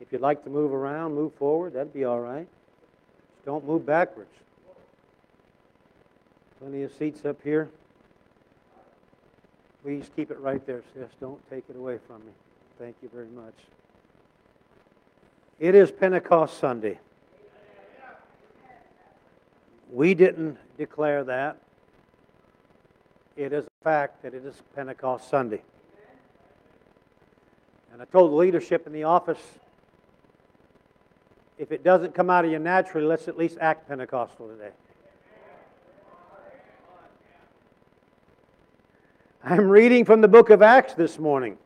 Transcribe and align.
If 0.00 0.12
you'd 0.12 0.20
like 0.20 0.44
to 0.44 0.50
move 0.50 0.72
around, 0.72 1.14
move 1.14 1.34
forward, 1.34 1.74
that'd 1.74 1.92
be 1.92 2.04
all 2.04 2.20
right. 2.20 2.46
Just 3.34 3.44
don't 3.44 3.66
move 3.66 3.84
backwards. 3.84 4.30
Plenty 6.60 6.82
of 6.82 6.92
seats 6.94 7.24
up 7.24 7.36
here. 7.42 7.68
Please 9.82 10.10
keep 10.14 10.30
it 10.30 10.38
right 10.40 10.64
there, 10.66 10.82
sis. 10.94 11.08
Don't 11.20 11.40
take 11.50 11.64
it 11.68 11.76
away 11.76 11.98
from 12.06 12.24
me. 12.26 12.32
Thank 12.78 12.96
you 13.02 13.10
very 13.12 13.28
much. 13.28 13.54
It 15.58 15.74
is 15.74 15.90
Pentecost 15.90 16.58
Sunday. 16.58 16.98
We 19.90 20.14
didn't 20.14 20.58
declare 20.76 21.24
that. 21.24 21.56
It 23.36 23.52
is 23.52 23.64
a 23.64 23.84
fact 23.84 24.22
that 24.22 24.34
it 24.34 24.44
is 24.44 24.54
Pentecost 24.74 25.30
Sunday. 25.30 25.62
And 27.92 28.02
I 28.02 28.04
told 28.04 28.32
the 28.32 28.36
leadership 28.36 28.86
in 28.86 28.92
the 28.92 29.04
office 29.04 29.40
if 31.58 31.72
it 31.72 31.82
doesn't 31.82 32.14
come 32.14 32.30
out 32.30 32.44
of 32.44 32.50
you 32.52 32.58
naturally, 32.58 33.06
let's 33.06 33.26
at 33.26 33.36
least 33.36 33.58
act 33.60 33.88
Pentecostal 33.88 34.48
today. 34.48 34.70
I'm 39.44 39.68
reading 39.68 40.04
from 40.04 40.20
the 40.20 40.28
book 40.28 40.50
of 40.50 40.62
Acts 40.62 40.94
this 40.94 41.18
morning, 41.18 41.58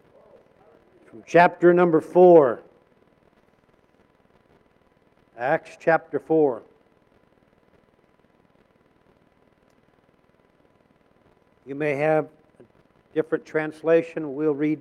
from 1.07 1.23
chapter 1.27 1.75
number 1.75 2.01
4. 2.01 2.63
Acts 5.39 5.77
chapter 5.79 6.19
4. 6.19 6.63
You 11.67 11.75
may 11.75 11.95
have 11.97 12.29
a 12.61 12.65
different 13.15 13.45
translation. 13.45 14.35
We'll 14.35 14.55
read 14.55 14.81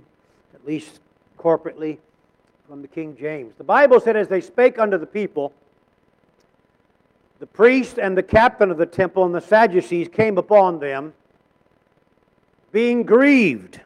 at 0.53 0.65
least 0.65 0.99
corporately 1.37 1.97
from 2.71 2.81
the 2.81 2.87
King 2.87 3.17
James. 3.19 3.53
The 3.57 3.65
Bible 3.65 3.99
said, 3.99 4.15
As 4.15 4.29
they 4.29 4.39
spake 4.39 4.79
unto 4.79 4.97
the 4.97 5.05
people, 5.05 5.51
the 7.41 7.45
priest 7.45 7.99
and 7.99 8.17
the 8.17 8.23
captain 8.23 8.71
of 8.71 8.77
the 8.77 8.85
temple 8.85 9.25
and 9.25 9.35
the 9.35 9.41
Sadducees 9.41 10.07
came 10.07 10.37
upon 10.37 10.79
them, 10.79 11.11
being 12.71 13.03
grieved 13.03 13.81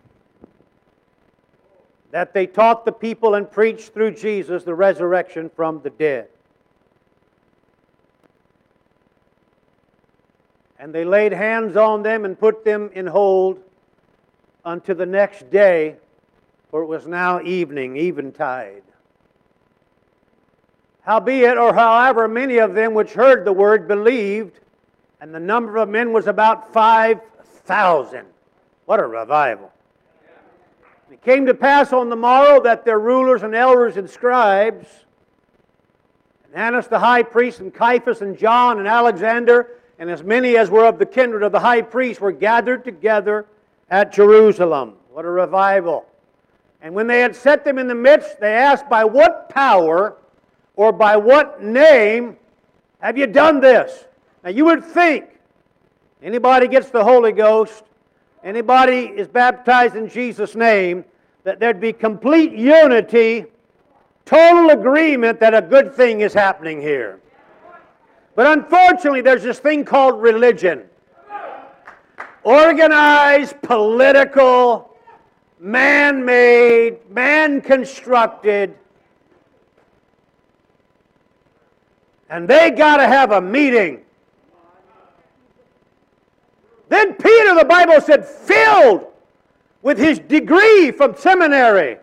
that 2.12 2.32
they 2.36 2.46
taught 2.46 2.86
the 2.86 2.92
people 2.92 3.34
and 3.34 3.52
preached 3.52 3.92
through 3.92 4.12
Jesus 4.12 4.64
the 4.64 4.76
resurrection 4.76 5.50
from 5.56 5.82
the 5.82 5.90
dead. 5.90 6.28
And 10.78 10.94
they 10.94 11.06
laid 11.06 11.32
hands 11.32 11.76
on 11.76 12.04
them 12.04 12.24
and 12.24 12.40
put 12.40 12.64
them 12.64 12.92
in 12.94 13.08
hold 13.08 13.60
unto 14.64 14.94
the 14.94 15.08
next 15.08 15.50
day, 15.50 15.96
for 16.76 16.82
it 16.82 16.88
was 16.88 17.08
now 17.08 17.42
evening, 17.42 17.96
eventide. 17.96 18.84
Howbeit, 21.04 21.58
or 21.58 21.74
however, 21.74 22.28
many 22.28 22.58
of 22.58 22.74
them 22.74 22.94
which 22.94 23.14
heard 23.14 23.46
the 23.46 23.54
word 23.54 23.88
believed, 23.88 24.60
and 25.22 25.34
the 25.34 25.40
number 25.40 25.78
of 25.78 25.88
men 25.88 26.12
was 26.12 26.28
about 26.28 26.74
five 26.74 27.22
thousand. 27.64 28.26
What 28.88 29.00
a 29.00 29.08
revival! 29.08 29.72
It 31.10 31.22
came 31.22 31.46
to 31.46 31.54
pass 31.54 31.94
on 31.94 32.10
the 32.10 32.18
morrow 32.18 32.62
that 32.64 32.84
their 32.84 33.00
rulers 33.00 33.44
and 33.44 33.56
elders 33.56 33.96
and 33.96 34.10
scribes, 34.10 34.86
and 36.44 36.56
Annas 36.56 36.88
the 36.88 37.00
high 37.00 37.24
priest, 37.24 37.62
and 37.62 37.74
Caiaphas, 37.74 38.20
and 38.20 38.38
John, 38.38 38.80
and 38.80 38.88
Alexander, 38.90 39.80
and 39.98 40.10
as 40.10 40.24
many 40.24 40.58
as 40.58 40.70
were 40.70 40.88
of 40.88 41.00
the 41.00 41.06
kindred 41.06 41.42
of 41.42 41.54
the 41.54 41.60
high 41.62 41.84
priest 41.84 42.20
were 42.20 42.34
gathered 42.34 42.84
together 42.84 43.46
at 43.90 44.12
Jerusalem. 44.12 44.96
What 45.10 45.24
a 45.24 45.30
revival. 45.30 46.06
And 46.86 46.94
when 46.94 47.08
they 47.08 47.20
had 47.20 47.36
set 47.36 47.66
them 47.66 47.80
in 47.80 47.88
the 47.88 47.96
midst, 47.96 48.40
they 48.40 48.54
asked, 48.54 48.88
By 48.88 49.04
what 49.06 49.50
power 49.50 50.18
or 50.76 50.92
by 50.92 51.18
what 51.18 51.64
name 51.64 52.38
have 53.00 53.18
you 53.18 53.26
done 53.26 53.60
this? 53.60 54.06
Now 54.44 54.52
you 54.52 54.66
would 54.66 54.84
think 54.84 55.26
anybody 56.22 56.68
gets 56.68 56.92
the 56.92 57.04
Holy 57.04 57.32
Ghost, 57.32 57.86
anybody 58.44 59.06
is 59.08 59.28
baptized 59.28 59.96
in 59.96 60.08
Jesus' 60.08 60.56
name, 60.56 61.04
that 61.44 61.60
there'd 61.60 61.82
be 61.82 61.92
complete 61.92 62.52
unity, 62.52 63.46
total 64.24 64.70
agreement 64.70 65.40
that 65.40 65.56
a 65.56 65.64
good 65.64 65.92
thing 65.92 66.22
is 66.22 66.36
happening 66.36 66.80
here. 66.80 67.20
But 68.36 68.60
unfortunately, 68.60 69.22
there's 69.22 69.42
this 69.42 69.58
thing 69.58 69.86
called 69.86 70.22
religion. 70.22 70.84
Organized, 72.44 73.60
political, 73.64 74.95
man 75.66 76.24
made, 76.24 77.00
man 77.10 77.60
constructed. 77.60 78.76
And 82.30 82.48
they 82.48 82.70
got 82.70 82.98
to 82.98 83.08
have 83.08 83.32
a 83.32 83.42
meeting. 83.42 84.02
Then 86.88 87.16
Peter, 87.16 87.56
the 87.56 87.66
Bible 87.66 88.00
said, 88.00 88.28
filled 88.28 89.08
with 89.82 89.98
his 89.98 90.20
degree 90.20 90.92
from 90.92 91.16
seminary. 91.16 91.98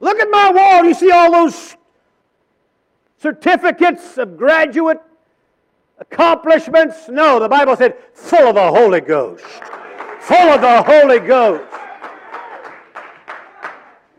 Look 0.00 0.18
at 0.18 0.30
my 0.30 0.50
wall. 0.50 0.84
You 0.84 0.94
see 0.94 1.10
all 1.10 1.30
those 1.30 1.76
certificates 3.18 4.16
of 4.16 4.38
graduate 4.38 5.00
accomplishments? 6.02 7.08
No, 7.08 7.38
the 7.38 7.48
Bible 7.48 7.76
said, 7.76 7.96
full 8.12 8.48
of 8.48 8.54
the 8.54 8.68
Holy 8.68 9.00
Ghost. 9.00 9.44
Full 10.20 10.36
of 10.36 10.60
the 10.60 10.82
Holy 10.82 11.18
Ghost. 11.18 11.64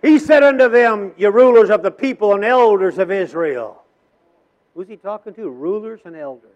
He 0.01 0.19
said 0.19 0.43
unto 0.43 0.67
them, 0.67 1.13
You 1.17 1.31
rulers 1.31 1.69
of 1.69 1.83
the 1.83 1.91
people 1.91 2.33
and 2.33 2.43
elders 2.43 2.97
of 2.97 3.11
Israel. 3.11 3.83
Who's 4.75 4.87
he 4.87 4.97
talking 4.97 5.33
to? 5.35 5.49
Rulers 5.49 6.01
and 6.05 6.15
elders. 6.15 6.49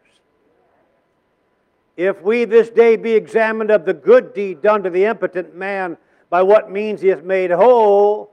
If 1.96 2.22
we 2.22 2.46
this 2.46 2.70
day 2.70 2.96
be 2.96 3.14
examined 3.14 3.72
of 3.72 3.86
the 3.86 3.94
good 3.94 4.34
deed 4.34 4.62
done 4.62 4.84
to 4.84 4.90
the 4.90 5.06
impotent 5.06 5.56
man, 5.56 5.98
by 6.30 6.44
what 6.44 6.70
means 6.70 7.02
he 7.02 7.10
is 7.10 7.24
made 7.24 7.52
whole, 7.52 8.32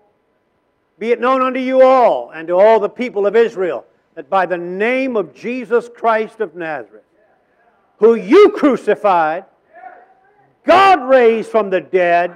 be 0.99 1.13
it 1.13 1.21
known 1.21 1.43
unto 1.43 1.61
you 1.61 1.83
all 1.83 2.31
and 2.31 2.49
to 2.49 2.59
all 2.59 2.81
the 2.81 2.89
people 2.89 3.27
of 3.27 3.37
Israel 3.37 3.87
that 4.15 4.31
by 4.31 4.47
the 4.47 4.59
name 4.59 5.17
of 5.17 5.35
Jesus 5.35 5.89
Christ 5.95 6.41
of 6.41 6.55
Nazareth, 6.55 7.03
who 7.99 8.15
you 8.15 8.51
crucified, 8.51 9.45
God 10.65 11.09
raised 11.09 11.51
from 11.51 11.71
the 11.71 11.81
dead, 11.81 12.35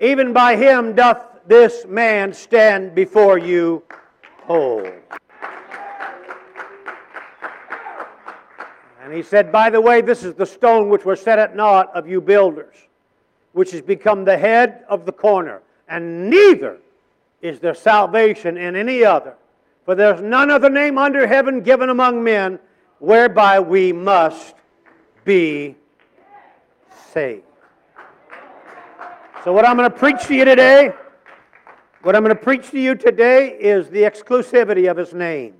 even 0.00 0.32
by 0.32 0.56
him 0.56 0.94
doth 0.94 1.24
this 1.46 1.86
man 1.86 2.32
stand 2.32 2.94
before 2.94 3.38
you 3.38 3.82
whole. 4.44 4.90
And 9.02 9.16
he 9.16 9.22
said, 9.22 9.50
By 9.50 9.70
the 9.70 9.80
way, 9.80 10.02
this 10.02 10.22
is 10.22 10.34
the 10.34 10.44
stone 10.44 10.90
which 10.90 11.04
was 11.04 11.20
set 11.20 11.38
at 11.38 11.56
naught 11.56 11.90
of 11.94 12.06
you 12.06 12.20
builders, 12.20 12.74
which 13.52 13.70
has 13.70 13.80
become 13.80 14.24
the 14.24 14.36
head 14.36 14.84
of 14.88 15.06
the 15.06 15.12
corner. 15.12 15.62
And 15.88 16.28
neither 16.28 16.76
is 17.40 17.60
there 17.60 17.74
salvation 17.74 18.58
in 18.58 18.76
any 18.76 19.04
other. 19.04 19.34
For 19.88 19.94
there's 19.94 20.20
none 20.20 20.50
other 20.50 20.68
name 20.68 20.98
under 20.98 21.26
heaven 21.26 21.62
given 21.62 21.88
among 21.88 22.22
men 22.22 22.58
whereby 22.98 23.58
we 23.58 23.90
must 23.90 24.54
be 25.24 25.76
saved. 27.14 27.44
So, 29.44 29.54
what 29.54 29.66
I'm 29.66 29.78
going 29.78 29.90
to 29.90 29.96
preach 29.96 30.26
to 30.26 30.34
you 30.34 30.44
today, 30.44 30.92
what 32.02 32.14
I'm 32.14 32.22
going 32.22 32.36
to 32.36 32.42
preach 32.42 32.68
to 32.72 32.78
you 32.78 32.96
today 32.96 33.48
is 33.58 33.88
the 33.88 34.02
exclusivity 34.02 34.90
of 34.90 34.98
His 34.98 35.14
name. 35.14 35.54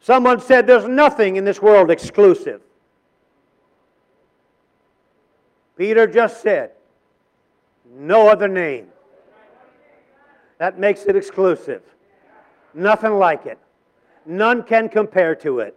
Someone 0.00 0.40
said 0.40 0.66
there's 0.66 0.88
nothing 0.88 1.36
in 1.36 1.44
this 1.44 1.62
world 1.62 1.88
exclusive. 1.88 2.62
Peter 5.76 6.08
just 6.08 6.42
said, 6.42 6.72
no 7.94 8.26
other 8.26 8.48
name. 8.48 8.91
That 10.62 10.78
makes 10.78 11.06
it 11.06 11.16
exclusive. 11.16 11.82
Nothing 12.72 13.14
like 13.14 13.46
it. 13.46 13.58
None 14.24 14.62
can 14.62 14.88
compare 14.88 15.34
to 15.34 15.58
it. 15.58 15.76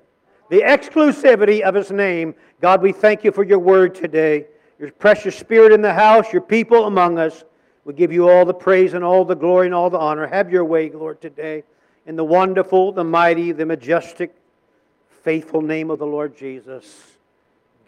The 0.52 0.62
exclusivity 0.62 1.62
of 1.62 1.74
His 1.74 1.90
name. 1.90 2.36
God, 2.62 2.84
we 2.84 2.92
thank 2.92 3.24
you 3.24 3.32
for 3.32 3.44
your 3.44 3.58
word 3.58 3.96
today. 3.96 4.46
Your 4.78 4.92
precious 4.92 5.36
spirit 5.36 5.72
in 5.72 5.82
the 5.82 5.92
house, 5.92 6.32
your 6.32 6.44
people 6.44 6.86
among 6.86 7.18
us. 7.18 7.46
We 7.84 7.96
give 7.96 8.12
you 8.12 8.30
all 8.30 8.46
the 8.46 8.54
praise 8.54 8.94
and 8.94 9.04
all 9.04 9.26
the 9.26 9.34
glory 9.34 9.66
and 9.66 9.74
all 9.74 9.90
the 9.90 9.98
honor. 9.98 10.28
Have 10.28 10.52
your 10.52 10.64
way, 10.64 10.92
Lord, 10.92 11.20
today. 11.20 11.64
In 12.06 12.16
the 12.16 12.24
wonderful, 12.24 12.92
the 12.92 13.04
mighty, 13.04 13.54
the 13.54 13.66
majestic, 13.66 14.36
faithful 15.24 15.64
name 15.64 15.90
of 15.90 15.98
the 15.98 16.06
Lord 16.06 16.38
Jesus. 16.38 17.18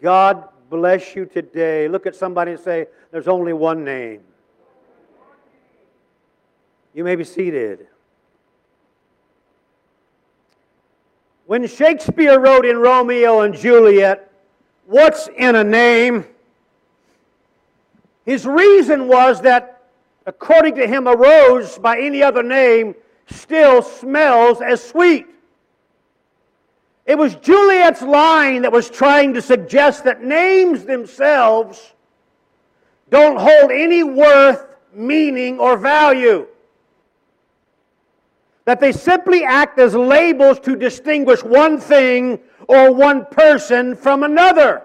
God 0.02 0.48
bless 0.68 1.14
you 1.14 1.26
today. 1.26 1.86
Look 1.86 2.06
at 2.06 2.16
somebody 2.16 2.50
and 2.54 2.60
say, 2.60 2.86
There's 3.12 3.28
only 3.28 3.52
one 3.52 3.84
name. 3.84 4.22
You 6.98 7.04
may 7.04 7.14
be 7.14 7.22
seated. 7.22 7.86
When 11.46 11.64
Shakespeare 11.68 12.40
wrote 12.40 12.66
in 12.66 12.76
Romeo 12.78 13.42
and 13.42 13.54
Juliet, 13.54 14.32
what's 14.84 15.28
in 15.28 15.54
a 15.54 15.62
name? 15.62 16.26
His 18.26 18.46
reason 18.46 19.06
was 19.06 19.40
that, 19.42 19.84
according 20.26 20.74
to 20.74 20.88
him, 20.88 21.06
a 21.06 21.14
rose 21.14 21.78
by 21.78 22.00
any 22.00 22.20
other 22.20 22.42
name 22.42 22.96
still 23.30 23.80
smells 23.80 24.60
as 24.60 24.82
sweet. 24.82 25.28
It 27.06 27.16
was 27.16 27.36
Juliet's 27.36 28.02
line 28.02 28.62
that 28.62 28.72
was 28.72 28.90
trying 28.90 29.34
to 29.34 29.40
suggest 29.40 30.02
that 30.02 30.24
names 30.24 30.84
themselves 30.84 31.92
don't 33.08 33.38
hold 33.38 33.70
any 33.70 34.02
worth, 34.02 34.66
meaning, 34.92 35.60
or 35.60 35.76
value. 35.76 36.48
That 38.68 38.80
they 38.80 38.92
simply 38.92 39.44
act 39.44 39.78
as 39.78 39.94
labels 39.94 40.60
to 40.60 40.76
distinguish 40.76 41.42
one 41.42 41.80
thing 41.80 42.38
or 42.66 42.92
one 42.92 43.24
person 43.24 43.96
from 43.96 44.24
another. 44.24 44.82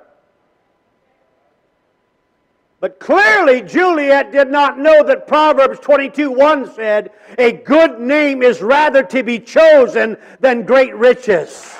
But 2.79 3.01
clearly, 3.01 3.61
Juliet 3.61 4.31
did 4.31 4.49
not 4.49 4.79
know 4.79 5.03
that 5.03 5.27
Proverbs 5.27 5.79
22 5.79 6.31
1 6.31 6.73
said, 6.75 7.11
A 7.37 7.51
good 7.51 7.99
name 7.99 8.41
is 8.41 8.61
rather 8.61 9.03
to 9.03 9.21
be 9.21 9.37
chosen 9.37 10.15
than 10.39 10.63
great 10.63 10.95
riches. 10.95 11.75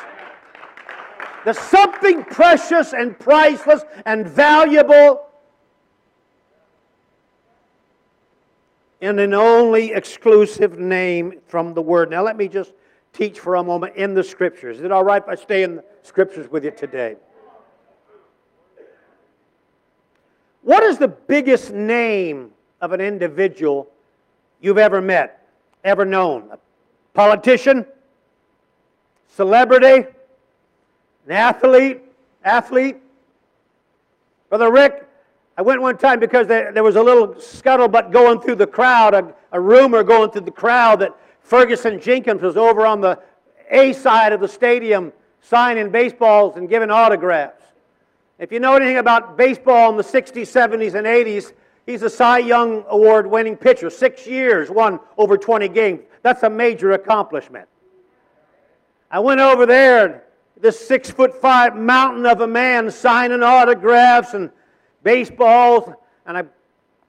There's 1.46 1.58
something 1.58 2.26
precious 2.26 2.92
and 2.92 3.18
priceless 3.18 3.86
and 4.06 4.28
valuable 4.28 5.30
in 9.04 9.20
an 9.20 9.34
only 9.34 9.92
exclusive 9.92 10.80
name 10.80 11.34
from 11.48 11.74
the 11.74 11.82
Word. 11.82 12.10
Now, 12.10 12.24
let 12.24 12.38
me 12.38 12.48
just 12.48 12.72
teach 13.12 13.38
for 13.38 13.56
a 13.56 13.64
moment 13.64 13.98
in 13.98 14.14
the 14.14 14.24
Scriptures. 14.24 14.78
Is 14.78 14.86
it 14.86 14.94
all 14.94 15.04
right 15.04 15.22
if 15.22 15.28
I 15.28 15.36
stay 15.36 15.64
in 15.64 15.76
the 15.76 15.84
Scriptures 16.04 16.50
with 16.50 16.64
you 16.64 16.72
today? 16.72 17.18
What 20.62 20.84
is 20.84 20.98
the 20.98 21.10
biggest 21.10 21.74
name 21.74 22.52
of 22.80 22.94
an 22.94 23.02
individual 23.02 23.90
you've 24.62 24.78
ever 24.78 25.02
met, 25.02 25.50
ever 25.84 26.06
known? 26.06 26.48
A 26.54 26.58
politician? 27.14 27.86
Celebrity? 29.36 30.08
An 31.26 31.32
athlete? 31.34 32.00
Athlete? 32.42 32.96
Brother 34.48 34.72
Rick, 34.72 35.10
I 35.58 35.62
went 35.62 35.82
one 35.82 35.98
time 35.98 36.20
because 36.20 36.48
there, 36.48 36.72
there 36.72 36.84
was 36.84 36.96
a 36.96 37.04
little 37.04 37.28
scuttlebutt 37.30 38.12
going 38.12 38.40
through 38.42 38.56
the 38.56 38.68
crowd, 38.68 39.14
a, 39.14 39.34
a 39.52 39.60
rumor 39.60 40.04
going 40.04 40.32
through 40.32 40.42
the 40.42 40.52
crowd 40.52 41.00
that 41.00 41.16
Ferguson 41.42 42.00
Jenkins 42.00 42.42
was 42.42 42.58
over 42.58 42.86
on 42.86 43.02
the 43.02 43.20
A 43.70 43.94
side 43.94 44.34
of 44.34 44.40
the 44.40 44.48
stadium 44.48 45.14
signing 45.42 45.92
baseballs 45.92 46.58
and 46.58 46.68
giving 46.68 46.90
autographs. 46.90 47.62
If 48.40 48.52
you 48.52 48.60
know 48.60 48.76
anything 48.76 48.98
about 48.98 49.38
baseball 49.38 49.92
in 49.92 49.98
the 49.98 50.04
60s, 50.04 50.34
70s, 50.34 50.96
and 50.96 51.06
80s, 51.06 51.54
he's 51.86 52.02
a 52.02 52.10
Cy 52.10 52.40
Young 52.40 52.84
Award 52.88 53.28
winning 53.28 53.56
pitcher. 53.56 53.90
Six 53.90 54.26
years, 54.26 54.72
won 54.72 55.00
over 55.18 55.38
20 55.38 55.68
games. 55.70 56.02
That's 56.24 56.44
a 56.44 56.50
major 56.50 56.94
accomplishment. 56.94 57.68
I 59.12 59.20
went 59.20 59.40
over 59.40 59.68
there, 59.68 60.24
this 60.60 60.80
six 60.80 61.12
foot 61.12 61.40
five 61.40 61.76
mountain 61.76 62.26
of 62.26 62.42
a 62.42 62.48
man 62.48 62.90
signing 62.90 63.44
autographs 63.44 64.34
and 64.34 64.50
baseballs, 65.04 65.90
and 66.26 66.38
I 66.38 66.44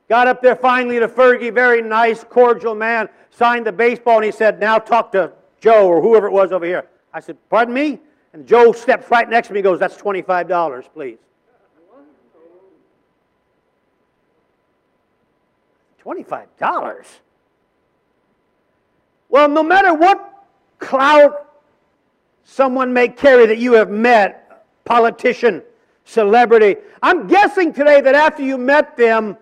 got 0.08 0.26
up 0.26 0.42
there 0.42 0.56
finally 0.56 0.98
to 0.98 1.08
Fergie, 1.08 1.52
very 1.52 1.82
nice, 1.82 2.24
cordial 2.24 2.74
man, 2.74 3.08
signed 3.30 3.66
the 3.66 3.72
baseball, 3.72 4.16
and 4.16 4.24
he 4.24 4.32
said, 4.32 4.60
Now 4.60 4.78
talk 4.78 5.12
to 5.12 5.32
Joe 5.60 5.88
or 5.88 6.02
whoever 6.02 6.26
it 6.26 6.32
was 6.32 6.52
over 6.52 6.66
here. 6.66 6.86
I 7.12 7.20
said, 7.20 7.36
Pardon 7.48 7.74
me? 7.74 8.00
And 8.32 8.46
Joe 8.46 8.72
steps 8.72 9.10
right 9.10 9.28
next 9.28 9.48
to 9.48 9.54
me 9.54 9.60
and 9.60 9.64
goes, 9.64 9.78
That's 9.78 9.96
$25, 9.96 10.92
please. 10.92 11.18
$25? 16.04 17.06
Well, 19.30 19.48
no 19.48 19.62
matter 19.62 19.94
what 19.94 20.44
clout 20.78 21.50
someone 22.44 22.92
may 22.92 23.08
carry 23.08 23.46
that 23.46 23.58
you 23.58 23.72
have 23.72 23.90
met, 23.90 24.64
politician, 24.84 25.62
celebrity, 26.04 26.76
I'm 27.02 27.26
guessing 27.26 27.72
today 27.72 28.00
that 28.00 28.14
after 28.14 28.42
you 28.42 28.56
met 28.58 28.96
them, 28.96 29.36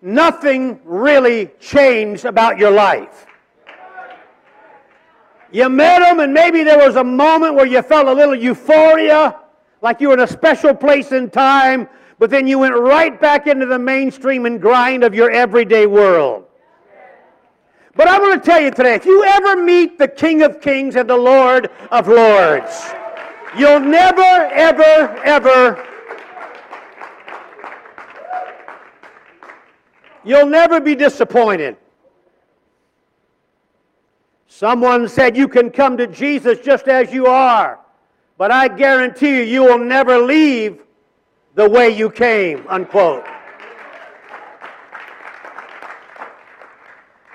nothing 0.00 0.80
really 0.84 1.50
changed 1.60 2.24
about 2.24 2.58
your 2.58 2.70
life. 2.70 3.26
You 5.52 5.68
met 5.68 6.00
them, 6.00 6.20
and 6.20 6.32
maybe 6.32 6.64
there 6.64 6.78
was 6.78 6.96
a 6.96 7.04
moment 7.04 7.54
where 7.54 7.66
you 7.66 7.80
felt 7.82 8.08
a 8.08 8.12
little 8.12 8.34
euphoria, 8.34 9.36
like 9.82 10.00
you 10.00 10.08
were 10.08 10.14
in 10.14 10.20
a 10.20 10.26
special 10.26 10.74
place 10.74 11.12
in 11.12 11.30
time, 11.30 11.88
but 12.18 12.30
then 12.30 12.46
you 12.46 12.58
went 12.58 12.74
right 12.74 13.20
back 13.20 13.46
into 13.46 13.66
the 13.66 13.78
mainstream 13.78 14.46
and 14.46 14.60
grind 14.60 15.04
of 15.04 15.14
your 15.14 15.30
everyday 15.30 15.86
world. 15.86 16.44
But 17.96 18.08
I'm 18.08 18.20
going 18.20 18.40
to 18.40 18.44
tell 18.44 18.60
you 18.60 18.72
today 18.72 18.94
if 18.94 19.04
you 19.04 19.22
ever 19.24 19.62
meet 19.62 19.98
the 19.98 20.08
King 20.08 20.42
of 20.42 20.60
Kings 20.60 20.96
and 20.96 21.08
the 21.08 21.16
Lord 21.16 21.70
of 21.92 22.08
Lords, 22.08 22.90
you'll 23.56 23.78
never, 23.78 24.22
ever, 24.22 25.22
ever 25.24 25.86
You'll 30.24 30.46
never 30.46 30.80
be 30.80 30.94
disappointed. 30.94 31.76
Someone 34.46 35.08
said 35.08 35.36
you 35.36 35.48
can 35.48 35.70
come 35.70 35.96
to 35.96 36.06
Jesus 36.06 36.58
just 36.60 36.86
as 36.88 37.12
you 37.12 37.26
are, 37.26 37.80
but 38.38 38.50
I 38.50 38.68
guarantee 38.68 39.38
you, 39.38 39.42
you 39.42 39.62
will 39.62 39.78
never 39.78 40.18
leave 40.18 40.80
the 41.54 41.68
way 41.68 41.90
you 41.90 42.08
came, 42.08 42.64
unquote. 42.68 43.24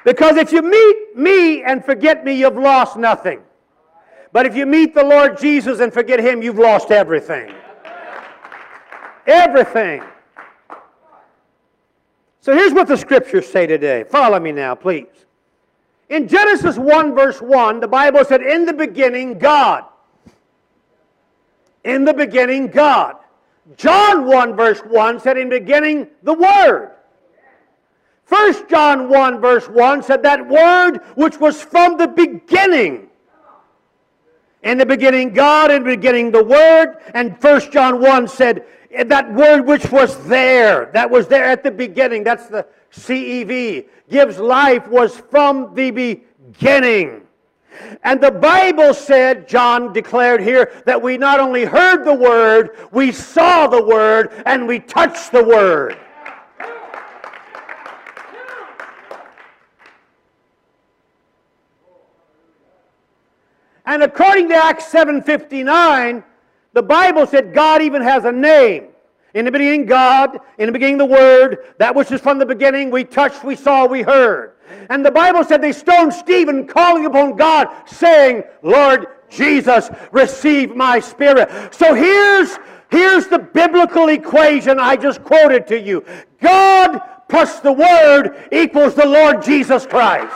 Because 0.06 0.38
if 0.38 0.52
you 0.52 0.62
meet 0.62 1.16
me 1.16 1.62
and 1.64 1.84
forget 1.84 2.24
me, 2.24 2.34
you've 2.34 2.58
lost 2.58 2.98
nothing. 2.98 3.42
But 4.32 4.46
if 4.46 4.56
you 4.56 4.66
meet 4.66 4.96
the 4.96 5.04
Lord 5.04 5.38
Jesus 5.38 5.80
and 5.80 5.92
forget 5.92 6.20
him, 6.20 6.42
you've 6.42 6.58
lost 6.58 6.92
everything. 6.92 7.54
Everything. 9.28 10.04
So 12.42 12.54
here's 12.54 12.74
what 12.74 12.88
the 12.88 12.98
scriptures 12.98 13.48
say 13.48 13.68
today. 13.68 14.04
Follow 14.04 14.40
me 14.40 14.52
now, 14.52 14.76
please. 14.76 15.08
In 16.10 16.28
Genesis 16.28 16.78
1, 16.78 17.14
verse 17.14 17.42
1, 17.42 17.80
the 17.80 17.88
Bible 17.88 18.24
said, 18.26 18.42
In 18.42 18.66
the 18.66 18.74
beginning, 18.74 19.38
God. 19.38 19.86
In 21.84 22.06
the 22.06 22.14
beginning, 22.14 22.68
God. 22.68 23.18
John 23.78 24.26
1, 24.26 24.56
verse 24.56 24.80
1 24.80 25.20
said, 25.20 25.38
In 25.38 25.50
the 25.50 25.60
beginning, 25.60 26.08
the 26.24 26.34
Word. 26.34 26.92
First 28.26 28.68
John 28.70 29.10
1, 29.10 29.42
verse 29.42 29.68
1 29.68 30.04
said, 30.04 30.24
That 30.24 30.48
Word 30.48 31.02
which 31.16 31.40
was 31.40 31.62
from 31.62 31.98
the 31.98 32.08
beginning. 32.08 33.08
In 34.64 34.78
the 34.78 34.86
beginning, 34.86 35.34
God, 35.34 35.72
in 35.72 35.84
the 35.84 35.96
beginning, 35.96 36.32
the 36.32 36.44
Word. 36.44 36.98
And 37.14 37.40
First 37.40 37.72
John 37.72 38.02
1 38.02 38.28
said, 38.28 38.66
Eh, 38.92 39.04
that 39.04 39.32
word 39.34 39.62
which 39.62 39.92
was 39.92 40.18
there, 40.28 40.90
that 40.94 41.10
was 41.10 41.28
there 41.28 41.46
at 41.46 41.64
the 41.64 41.72
beginning, 41.72 42.24
that's 42.24 42.48
the 42.48 42.66
CEV, 42.92 43.88
gives 44.10 44.40
life, 44.40 44.88
was 44.88 45.18
from 45.18 45.76
the 45.76 45.92
beginning. 45.92 47.22
And 48.04 48.20
the 48.20 48.32
Bible 48.32 48.94
said, 48.94 49.48
John 49.48 49.94
declared 49.94 50.42
here, 50.42 50.72
that 50.86 51.02
we 51.02 51.18
not 51.18 51.40
only 51.40 51.66
heard 51.66 52.04
the 52.04 52.14
word, 52.14 52.72
we 52.92 53.12
saw 53.12 53.68
the 53.68 53.84
word, 53.84 54.44
and 54.46 54.68
we 54.68 54.80
touched 54.80 55.32
the 55.32 55.44
word. 55.44 55.98
And 63.86 64.04
according 64.04 64.50
to 64.50 64.56
Acts 64.56 64.86
7:59, 64.86 66.24
the 66.74 66.84
Bible 66.84 67.26
said 67.26 67.54
God 67.54 67.82
even 67.82 68.02
has 68.02 68.26
a 68.26 68.32
name. 68.32 68.86
In 69.34 69.46
the 69.46 69.52
beginning, 69.52 69.86
God. 69.86 70.40
In 70.58 70.66
the 70.66 70.72
beginning, 70.72 70.98
the 70.98 71.06
Word. 71.06 71.74
That 71.78 71.96
which 71.96 72.12
is 72.12 72.22
from 72.22 72.40
the 72.40 72.46
beginning. 72.46 72.92
We 72.92 73.04
touched, 73.04 73.44
we 73.44 73.56
saw, 73.56 73.86
we 73.86 74.02
heard. 74.02 74.54
And 74.90 75.06
the 75.06 75.12
Bible 75.12 75.44
said 75.44 75.62
they 75.62 75.72
stoned 75.72 76.14
Stephen, 76.14 76.68
calling 76.68 77.06
upon 77.06 77.36
God, 77.36 77.68
saying, 77.88 78.44
Lord 78.62 79.08
Jesus, 79.30 79.90
receive 80.12 80.76
my 80.76 81.00
spirit. 81.00 81.74
So 81.74 81.94
here's, 81.94 82.58
here's 82.90 83.28
the 83.28 83.40
biblical 83.40 84.10
equation 84.10 84.80
I 84.80 84.96
just 84.96 85.24
quoted 85.24 85.68
to 85.68 85.80
you 85.80 86.04
God 86.42 87.00
plus 87.30 87.60
the 87.60 87.72
Word 87.72 88.48
equals 88.52 88.96
the 88.96 89.06
Lord 89.06 89.44
Jesus 89.44 89.86
Christ. 89.86 90.34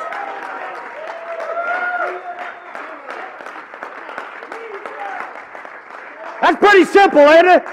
That's 6.44 6.58
pretty 6.58 6.84
simple, 6.84 7.22
ain't 7.22 7.48
it? 7.48 7.64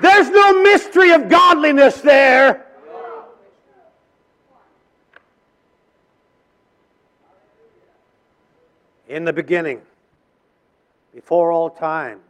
There's 0.00 0.30
no 0.30 0.62
mystery 0.62 1.10
of 1.10 1.28
godliness 1.28 2.00
there. 2.02 2.64
In 9.08 9.24
the 9.24 9.32
beginning, 9.32 9.82
before 11.12 11.50
all 11.50 11.68
time, 11.68 12.20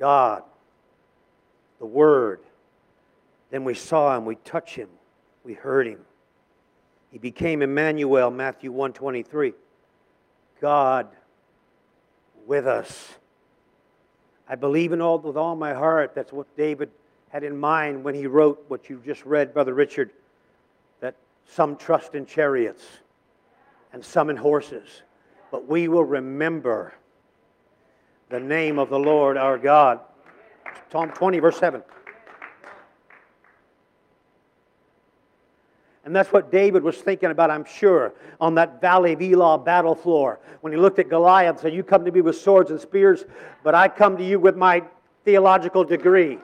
God, 0.00 0.42
the 1.78 1.86
Word. 1.86 2.40
Then 3.52 3.62
we 3.62 3.74
saw 3.74 4.16
him, 4.16 4.24
we 4.24 4.34
touched 4.34 4.74
him, 4.74 4.88
we 5.44 5.54
heard 5.54 5.86
him. 5.86 6.00
He 7.12 7.18
became 7.18 7.62
Emmanuel, 7.62 8.32
Matthew 8.32 8.72
123. 8.72 9.52
God 10.60 11.06
with 12.46 12.66
us. 12.66 13.14
I 14.48 14.56
believe 14.56 14.92
in 14.92 15.00
all 15.00 15.18
with 15.18 15.36
all 15.36 15.56
my 15.56 15.72
heart. 15.72 16.14
That's 16.14 16.32
what 16.32 16.54
David 16.56 16.90
had 17.30 17.42
in 17.44 17.58
mind 17.58 18.04
when 18.04 18.14
he 18.14 18.26
wrote 18.26 18.64
what 18.68 18.88
you 18.88 19.02
just 19.04 19.24
read, 19.24 19.52
Brother 19.54 19.74
Richard, 19.74 20.10
that 21.00 21.16
some 21.46 21.76
trust 21.76 22.14
in 22.14 22.26
chariots 22.26 22.84
and 23.92 24.04
some 24.04 24.30
in 24.30 24.36
horses. 24.36 25.02
But 25.50 25.66
we 25.66 25.88
will 25.88 26.04
remember 26.04 26.94
the 28.28 28.40
name 28.40 28.78
of 28.78 28.90
the 28.90 28.98
Lord 28.98 29.36
our 29.36 29.58
God. 29.58 30.00
Psalm 30.92 31.10
20, 31.10 31.38
verse 31.38 31.58
7. 31.58 31.82
And 36.04 36.14
that's 36.14 36.32
what 36.32 36.52
David 36.52 36.82
was 36.82 36.98
thinking 36.98 37.30
about, 37.30 37.50
I'm 37.50 37.64
sure, 37.64 38.12
on 38.40 38.54
that 38.56 38.80
Valley 38.80 39.14
of 39.14 39.22
Elah 39.22 39.58
battle 39.58 39.94
floor. 39.94 40.38
When 40.60 40.72
he 40.72 40.78
looked 40.78 40.98
at 40.98 41.08
Goliath 41.08 41.50
and 41.50 41.58
said, 41.60 41.74
You 41.74 41.82
come 41.82 42.04
to 42.04 42.12
me 42.12 42.20
with 42.20 42.36
swords 42.36 42.70
and 42.70 42.78
spears, 42.78 43.24
but 43.62 43.74
I 43.74 43.88
come 43.88 44.16
to 44.18 44.24
you 44.24 44.38
with 44.38 44.56
my 44.56 44.82
theological 45.24 45.82
degree. 45.82 46.38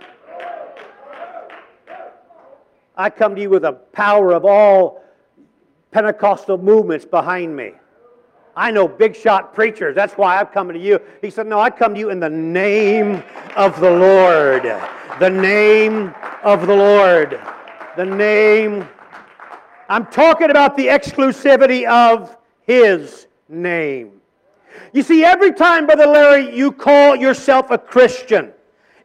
I 2.97 3.11
come 3.11 3.35
to 3.35 3.41
you 3.41 3.51
with 3.51 3.63
the 3.63 3.73
power 3.73 4.33
of 4.33 4.45
all 4.45 5.03
Pentecostal 5.91 6.59
movements 6.59 7.05
behind 7.05 7.55
me. 7.55 7.73
I 8.57 8.71
know 8.71 8.89
big 8.89 9.15
shot 9.15 9.55
preachers. 9.55 9.95
That's 9.95 10.15
why 10.15 10.39
I'm 10.39 10.47
coming 10.47 10.75
to 10.75 10.83
you. 10.83 11.01
He 11.21 11.31
said, 11.31 11.47
No, 11.47 11.61
I 11.61 11.71
come 11.71 11.95
to 11.95 12.01
you 12.01 12.11
in 12.11 12.21
the 12.21 12.31
name 12.31 13.23
of 13.57 13.79
the 13.81 13.91
Lord. 13.91 14.65
The 15.19 15.31
name 15.31 16.15
of 16.43 16.67
the 16.67 16.75
Lord. 16.75 17.41
The 17.97 18.07
name 18.07 18.89
I'm 19.91 20.07
talking 20.07 20.51
about 20.51 20.77
the 20.77 20.87
exclusivity 20.87 21.85
of 21.85 22.37
His 22.63 23.27
name. 23.49 24.13
You 24.93 25.03
see, 25.03 25.25
every 25.25 25.53
time, 25.53 25.87
Brother 25.87 26.07
Larry, 26.07 26.57
you 26.57 26.71
call 26.71 27.17
yourself 27.17 27.73
a 27.73 27.79
Christian, 27.79 28.53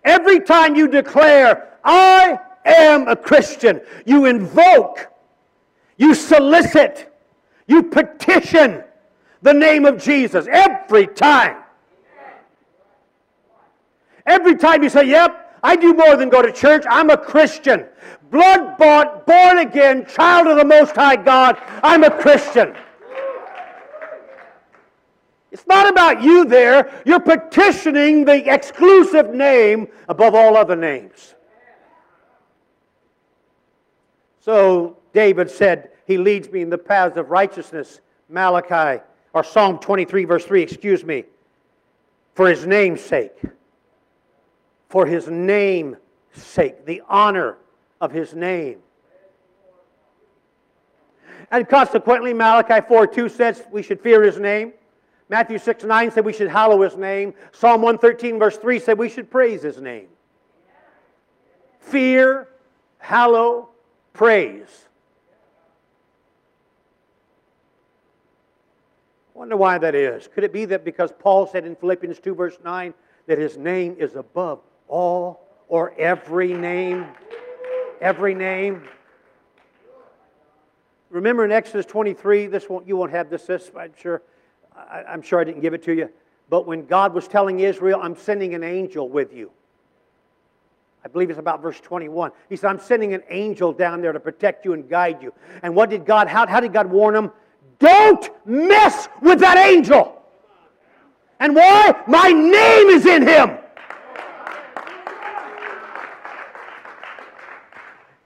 every 0.04 0.40
time 0.40 0.76
you 0.76 0.88
declare, 0.88 1.80
I 1.84 2.40
am 2.66 3.08
a 3.08 3.16
Christian, 3.16 3.82
you 4.06 4.26
invoke, 4.26 5.12
you 5.98 6.14
solicit, 6.14 7.12
you 7.66 7.82
petition 7.82 8.84
the 9.42 9.54
name 9.54 9.86
of 9.86 10.02
Jesus. 10.02 10.46
Every 10.48 11.08
time. 11.08 11.64
Every 14.28 14.56
time 14.56 14.84
you 14.84 14.90
say, 14.90 15.08
Yep, 15.08 15.60
I 15.64 15.76
do 15.76 15.96
more 15.96 16.16
than 16.16 16.30
go 16.30 16.44
to 16.44 16.52
church, 16.52 16.84
I'm 16.88 17.10
a 17.10 17.18
Christian 17.18 17.86
blood 18.30 18.78
bought, 18.78 19.26
born 19.26 19.60
again, 19.60 20.06
child 20.06 20.48
of 20.48 20.58
the 20.58 20.66
Most 20.66 20.96
High 20.96 21.16
God. 21.16 21.58
I'm 21.84 22.04
a 22.04 22.12
Christian. 22.12 22.76
It's 25.52 25.68
not 25.68 25.90
about 25.90 26.22
you 26.22 26.44
there. 26.44 27.02
You're 27.06 27.22
petitioning 27.22 28.26
the 28.26 28.54
exclusive 28.54 29.34
name 29.34 29.88
above 30.10 30.36
all 30.36 30.58
other 30.58 30.76
names. 30.76 31.34
So 34.42 34.98
David 35.14 35.50
said, 35.50 35.92
He 36.06 36.18
leads 36.18 36.52
me 36.52 36.62
in 36.62 36.70
the 36.70 36.78
paths 36.78 37.16
of 37.18 37.32
righteousness. 37.32 38.02
Malachi, 38.28 39.02
or 39.34 39.44
Psalm 39.44 39.80
23, 39.80 40.26
verse 40.26 40.44
3, 40.44 40.62
excuse 40.62 41.06
me, 41.06 41.24
for 42.34 42.50
His 42.50 42.68
name's 42.68 43.00
sake. 43.02 43.40
For 44.90 45.06
His 45.06 45.30
name's 45.30 45.98
sake. 46.34 46.86
The 46.86 47.02
honor 47.08 47.58
of 48.02 48.12
his 48.12 48.34
name. 48.34 48.80
And 51.52 51.68
consequently, 51.68 52.34
Malachi 52.34 52.86
4 52.88 53.08
2 53.08 53.30
says 53.30 53.64
we 53.72 53.84
should 53.84 54.02
fear 54.02 54.24
his 54.24 54.40
name. 54.40 54.74
Matthew 55.30 55.58
6 55.58 55.84
9 55.84 56.12
said 56.12 56.26
we 56.26 56.34
should 56.34 56.50
hallow 56.50 56.82
his 56.82 56.98
name. 56.98 57.34
Psalm 57.52 57.82
113, 57.82 58.40
verse 58.40 58.58
3 58.58 58.80
said 58.80 58.98
we 58.98 59.10
should 59.10 59.30
praise 59.30 59.62
his 59.62 59.80
name. 59.82 60.08
Fear, 61.80 62.48
hallow, 62.98 63.70
praise. 64.14 64.88
I 69.36 69.40
wonder 69.40 69.58
why 69.58 69.78
that 69.78 69.96
is. 69.96 70.28
Could 70.28 70.44
it 70.44 70.54
be 70.54 70.66
that 70.66 70.86
because 70.86 71.12
Paul 71.20 71.46
said 71.46 71.66
in 71.66 71.76
Philippians 71.76 72.20
2, 72.20 72.34
verse 72.34 72.58
9, 72.64 72.94
that 73.28 73.38
his 73.38 73.58
name 73.58 73.96
is 74.00 74.16
above 74.16 74.62
all 74.88 75.42
or 75.68 75.94
every 76.00 76.54
name? 76.54 77.06
Every 78.02 78.34
name. 78.34 78.84
Remember 81.10 81.46
in 81.46 81.52
Exodus 81.52 81.86
23, 81.86 82.48
this 82.48 82.68
won't, 82.68 82.88
you 82.88 82.98
won't 82.98 83.12
have 83.12 83.30
this, 83.30 83.44
this 83.44 83.72
I'm 83.78 83.94
sure. 84.00 84.22
I, 84.76 85.04
I'm 85.08 85.22
sure 85.22 85.40
I 85.40 85.44
didn't 85.44 85.62
give 85.62 85.74
it 85.74 85.84
to 85.84 85.94
you. 85.94 86.10
But 86.50 86.68
when 86.68 86.86
God 86.86 87.14
was 87.14 87.28
telling 87.28 87.60
Israel, 87.60 88.00
I'm 88.02 88.16
sending 88.16 88.54
an 88.54 88.64
angel 88.64 89.10
with 89.10 89.34
you. 89.34 89.52
I 91.04 91.08
believe 91.08 91.30
it's 91.30 91.40
about 91.40 91.62
verse 91.62 91.80
21. 91.80 92.32
He 92.50 92.56
said, 92.56 92.70
I'm 92.70 92.80
sending 92.80 93.14
an 93.14 93.24
angel 93.30 93.72
down 93.72 94.02
there 94.02 94.12
to 94.12 94.20
protect 94.20 94.66
you 94.66 94.74
and 94.74 94.90
guide 94.90 95.22
you. 95.22 95.34
And 95.62 95.76
what 95.76 95.90
did 95.90 96.06
God, 96.06 96.28
how, 96.28 96.48
how 96.48 96.60
did 96.60 96.74
God 96.74 96.88
warn 96.88 97.14
them? 97.14 97.32
Don't 97.78 98.28
mess 98.46 99.08
with 99.22 99.40
that 99.40 99.58
angel. 99.58 100.22
And 101.40 101.56
why? 101.56 101.96
My 102.08 102.30
name 102.32 102.88
is 102.90 103.06
in 103.06 103.28
him. 103.28 103.58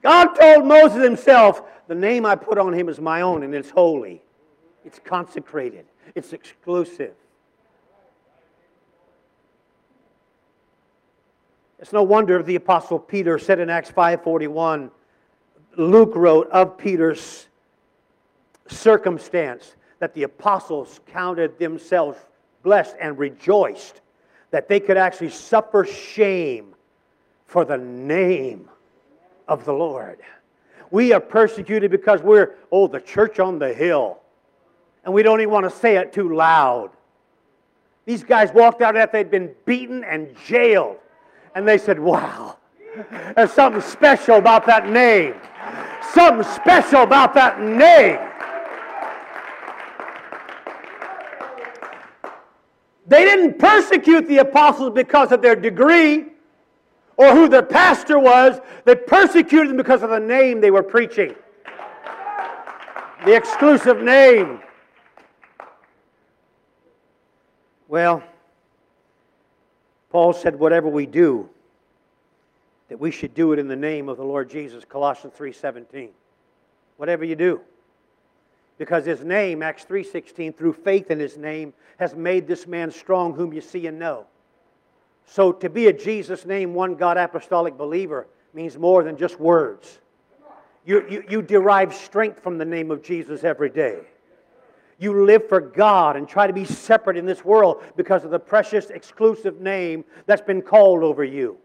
God 0.01 0.34
told 0.34 0.65
Moses 0.65 1.03
himself, 1.03 1.63
The 1.88 1.96
name 1.96 2.25
I 2.25 2.36
put 2.36 2.58
on 2.58 2.74
him 2.74 2.89
is 2.89 3.00
my 3.00 3.22
own, 3.22 3.44
and 3.44 3.53
it's 3.53 3.70
holy, 3.70 4.22
it's 4.86 5.00
consecrated, 5.00 5.86
it's 6.15 6.34
exclusive. 6.34 7.13
It's 11.79 11.94
no 11.94 12.03
wonder 12.03 12.44
the 12.44 12.56
apostle 12.56 13.00
Peter 13.00 13.39
said 13.39 13.60
in 13.60 13.70
Acts 13.70 13.91
5:41 13.91 14.91
Luke 15.77 16.13
wrote 16.13 16.50
of 16.50 16.77
Peter's 16.77 17.48
circumstance 18.68 19.75
that 20.00 20.13
the 20.13 20.24
apostles 20.24 21.00
counted 21.08 21.58
themselves 21.58 22.20
blessed 22.63 22.96
and 23.00 23.18
rejoiced 23.18 24.01
that 24.51 24.68
they 24.68 24.79
could 24.79 24.98
actually 24.98 25.29
suffer 25.29 25.86
shame 25.86 26.74
for 27.46 27.63
the 27.63 27.77
name 27.77 28.70
of 29.50 29.65
the 29.65 29.74
Lord. 29.74 30.20
We 30.91 31.12
are 31.12 31.20
persecuted 31.20 31.91
because 31.91 32.22
we're, 32.22 32.56
oh, 32.72 32.88
the 32.88 33.01
church 33.01 33.39
on 33.39 33.60
the 33.60 33.74
hill. 33.74 34.20
And 35.03 35.13
we 35.13 35.24
don't 35.24 35.41
even 35.41 35.51
want 35.51 35.70
to 35.70 35.75
say 35.75 35.98
it 35.98 36.13
too 36.13 36.34
loud. 36.34 36.91
These 38.06 38.24
guys 38.24 38.51
walked 38.53 38.82
out 38.82 38.96
after 38.96 39.18
they'd 39.18 39.32
been 39.32 39.51
beaten 39.65 40.03
and 40.03 40.36
jailed. 40.46 40.98
And 41.56 41.68
they 41.68 41.77
said, 41.77 42.00
wow, 42.00 42.58
there's 43.36 43.51
something 43.51 43.82
special 43.82 44.36
about 44.36 44.65
that 44.68 44.89
name. 44.89 45.36
Something 46.13 46.50
special 46.53 47.03
about 47.03 47.34
that 47.34 47.60
name. 47.60 48.20
They 53.08 53.25
didn't 53.25 53.58
persecute 53.58 54.27
the 54.27 54.38
apostles 54.38 54.91
because 54.94 55.32
of 55.32 55.41
their 55.41 55.56
degree 55.56 56.27
or 57.20 57.36
who 57.36 57.50
their 57.50 57.62
pastor 57.62 58.18
was. 58.18 58.62
They 58.86 58.96
persecuted 58.96 59.70
them 59.70 59.78
because 59.78 60.04
of 60.04 60.10
the 60.10 60.22
name 60.22 60.62
they 60.62 60.72
were 60.72 60.82
preaching. 60.82 61.36
The 63.26 63.36
exclusive 63.36 64.02
name. 64.02 64.62
Well, 67.90 68.24
Paul 70.10 70.32
said, 70.32 70.58
whatever 70.58 70.88
we 70.88 71.06
do, 71.06 71.50
that 72.88 72.98
we 72.98 73.12
should 73.12 73.34
do 73.34 73.52
it 73.52 73.60
in 73.60 73.68
the 73.68 73.76
name 73.76 74.08
of 74.08 74.16
the 74.16 74.24
Lord 74.24 74.50
Jesus, 74.50 74.86
Colossians 74.86 75.36
3:17. 75.38 76.12
Whatever 76.96 77.26
you 77.26 77.36
do. 77.36 77.60
Because 78.78 79.06
his 79.06 79.26
name, 79.26 79.62
Acts 79.62 79.84
3:16, 79.84 80.54
through 80.54 80.74
faith 80.74 81.12
in 81.12 81.20
his 81.20 81.38
name, 81.38 81.74
has 81.98 82.16
made 82.16 82.48
this 82.48 82.66
man 82.66 82.92
strong 82.92 83.34
whom 83.34 83.52
you 83.52 83.60
see 83.60 83.88
and 83.88 84.00
know. 84.00 84.26
So 85.26 85.52
to 85.52 85.70
be 85.70 85.88
a 85.88 85.94
Jesus 85.94 86.46
name, 86.46 86.74
one 86.74 86.96
God 86.96 87.18
apostolic 87.18 87.78
believer 87.78 88.28
means 88.54 88.78
more 88.78 89.04
than 89.04 89.18
just 89.18 89.40
words. 89.40 90.00
You, 90.86 91.06
you, 91.10 91.24
you 91.30 91.42
derive 91.42 91.94
strength 91.94 92.42
from 92.42 92.58
the 92.58 92.66
name 92.66 92.90
of 92.90 93.04
Jesus 93.04 93.44
every 93.44 93.70
day. 93.70 94.00
You 94.98 95.26
live 95.26 95.48
for 95.48 95.62
God 95.62 96.18
and 96.18 96.28
try 96.28 96.48
to 96.48 96.54
be 96.54 96.66
separate 96.66 97.16
in 97.16 97.26
this 97.26 97.46
world 97.46 97.84
because 97.96 98.26
of 98.26 98.32
the 98.32 98.40
precious, 98.40 98.90
exclusive 98.90 99.62
name 99.62 100.04
that's 100.26 100.42
been 100.42 100.62
called 100.62 101.04
over 101.04 101.24
you. 101.24 101.58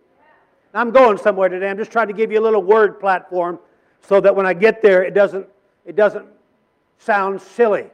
I'm 0.73 0.91
going 0.91 1.19
somewhere 1.19 1.49
today. 1.49 1.71
I'm 1.71 1.77
just 1.77 1.93
trying 1.93 2.09
to 2.09 2.13
give 2.13 2.33
you 2.33 2.41
a 2.41 2.43
little 2.43 2.63
word 2.63 2.99
platform 2.99 3.59
so 4.01 4.21
that 4.21 4.35
when 4.35 4.45
I 4.45 4.55
get 4.55 4.83
there, 4.83 5.03
it 5.03 5.15
doesn't, 5.15 5.47
it 5.85 5.97
doesn't 5.97 6.27
sound 6.99 7.41
silly. 7.41 7.87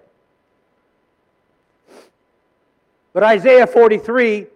But 3.12 3.22
Isaiah 3.22 3.66
43 3.66 4.46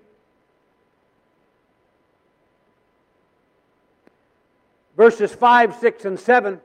verses 4.97 5.33
5, 5.35 5.77
6, 5.77 6.05
and 6.05 6.19
7, 6.19 6.61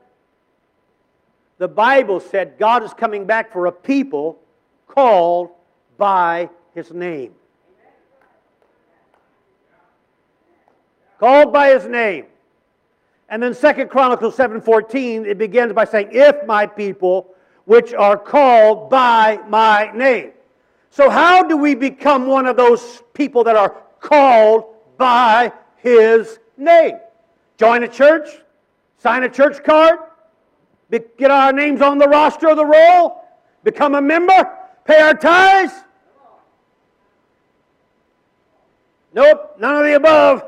the 1.58 1.68
Bible 1.68 2.20
said 2.20 2.58
God 2.58 2.82
is 2.82 2.94
coming 2.94 3.26
back 3.26 3.52
for 3.52 3.66
a 3.66 3.72
people 3.72 4.38
called 4.86 5.50
by 5.98 6.48
his 6.74 6.90
name. 6.90 7.34
Called 11.18 11.52
by 11.52 11.68
his 11.68 11.86
name. 11.86 12.26
And 13.28 13.42
then 13.42 13.54
Second 13.54 13.90
Chronicles 13.90 14.36
7:14, 14.36 15.26
it 15.26 15.36
begins 15.36 15.72
by 15.74 15.84
saying, 15.84 16.08
If 16.12 16.46
my 16.46 16.66
people, 16.66 17.34
which 17.66 17.92
are 17.92 18.16
called 18.16 18.90
by 18.90 19.38
my 19.46 19.90
name. 19.94 20.32
So 20.90 21.08
how 21.08 21.42
do 21.42 21.56
we 21.56 21.74
become 21.74 22.26
one 22.26 22.46
of 22.46 22.56
those 22.56 23.02
people 23.14 23.44
that 23.44 23.54
are 23.54 23.76
called 24.00 24.64
by 24.96 25.52
his 25.76 26.38
name? 26.56 26.98
Join 27.60 27.82
a 27.82 27.88
church, 27.88 28.30
sign 28.96 29.22
a 29.22 29.28
church 29.28 29.62
card, 29.62 29.98
get 30.90 31.30
our 31.30 31.52
names 31.52 31.82
on 31.82 31.98
the 31.98 32.08
roster 32.08 32.48
of 32.48 32.56
the 32.56 32.64
roll, 32.64 33.22
become 33.64 33.94
a 33.96 34.00
member, 34.00 34.50
pay 34.86 34.98
our 34.98 35.12
tithes. 35.12 35.74
Nope, 39.12 39.56
none 39.60 39.76
of 39.76 39.84
the 39.84 39.96
above. 39.96 40.42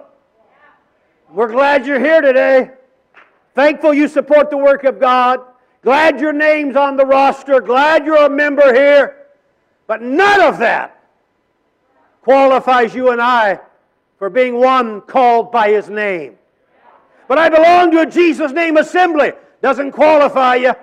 We're 1.31 1.53
glad 1.53 1.85
you're 1.85 2.01
here 2.01 2.23
today. 2.23 2.71
Thankful 3.55 3.93
you 3.93 4.09
support 4.09 4.49
the 4.49 4.57
work 4.57 4.85
of 4.85 4.99
God. 4.99 5.41
Glad 5.83 6.19
your 6.19 6.33
name's 6.33 6.77
on 6.77 6.97
the 6.97 7.05
roster. 7.05 7.61
Glad 7.61 8.07
you're 8.07 8.25
a 8.25 8.31
member 8.31 8.73
here. 8.73 9.27
But 9.87 10.01
none 10.01 10.41
of 10.41 10.57
that 10.61 10.99
qualifies 12.23 12.95
you 12.95 13.11
and 13.11 13.21
I 13.21 13.61
for 14.19 14.31
being 14.31 14.55
one 14.55 15.03
called 15.03 15.53
by 15.53 15.69
His 15.69 15.91
name. 15.91 16.39
But 17.33 17.39
I 17.39 17.49
belong 17.49 17.91
to 17.93 18.01
a 18.01 18.05
Jesus 18.05 18.53
name 18.53 18.77
assembly. 18.77 19.33
Doesn't 19.63 19.93
qualify 19.93 20.57
you. 20.57 20.75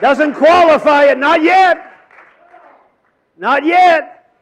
Doesn't 0.00 0.34
qualify 0.34 1.04
it. 1.04 1.18
Not 1.18 1.40
yet. 1.40 1.80
Not 3.36 3.64
yet. 3.64 4.34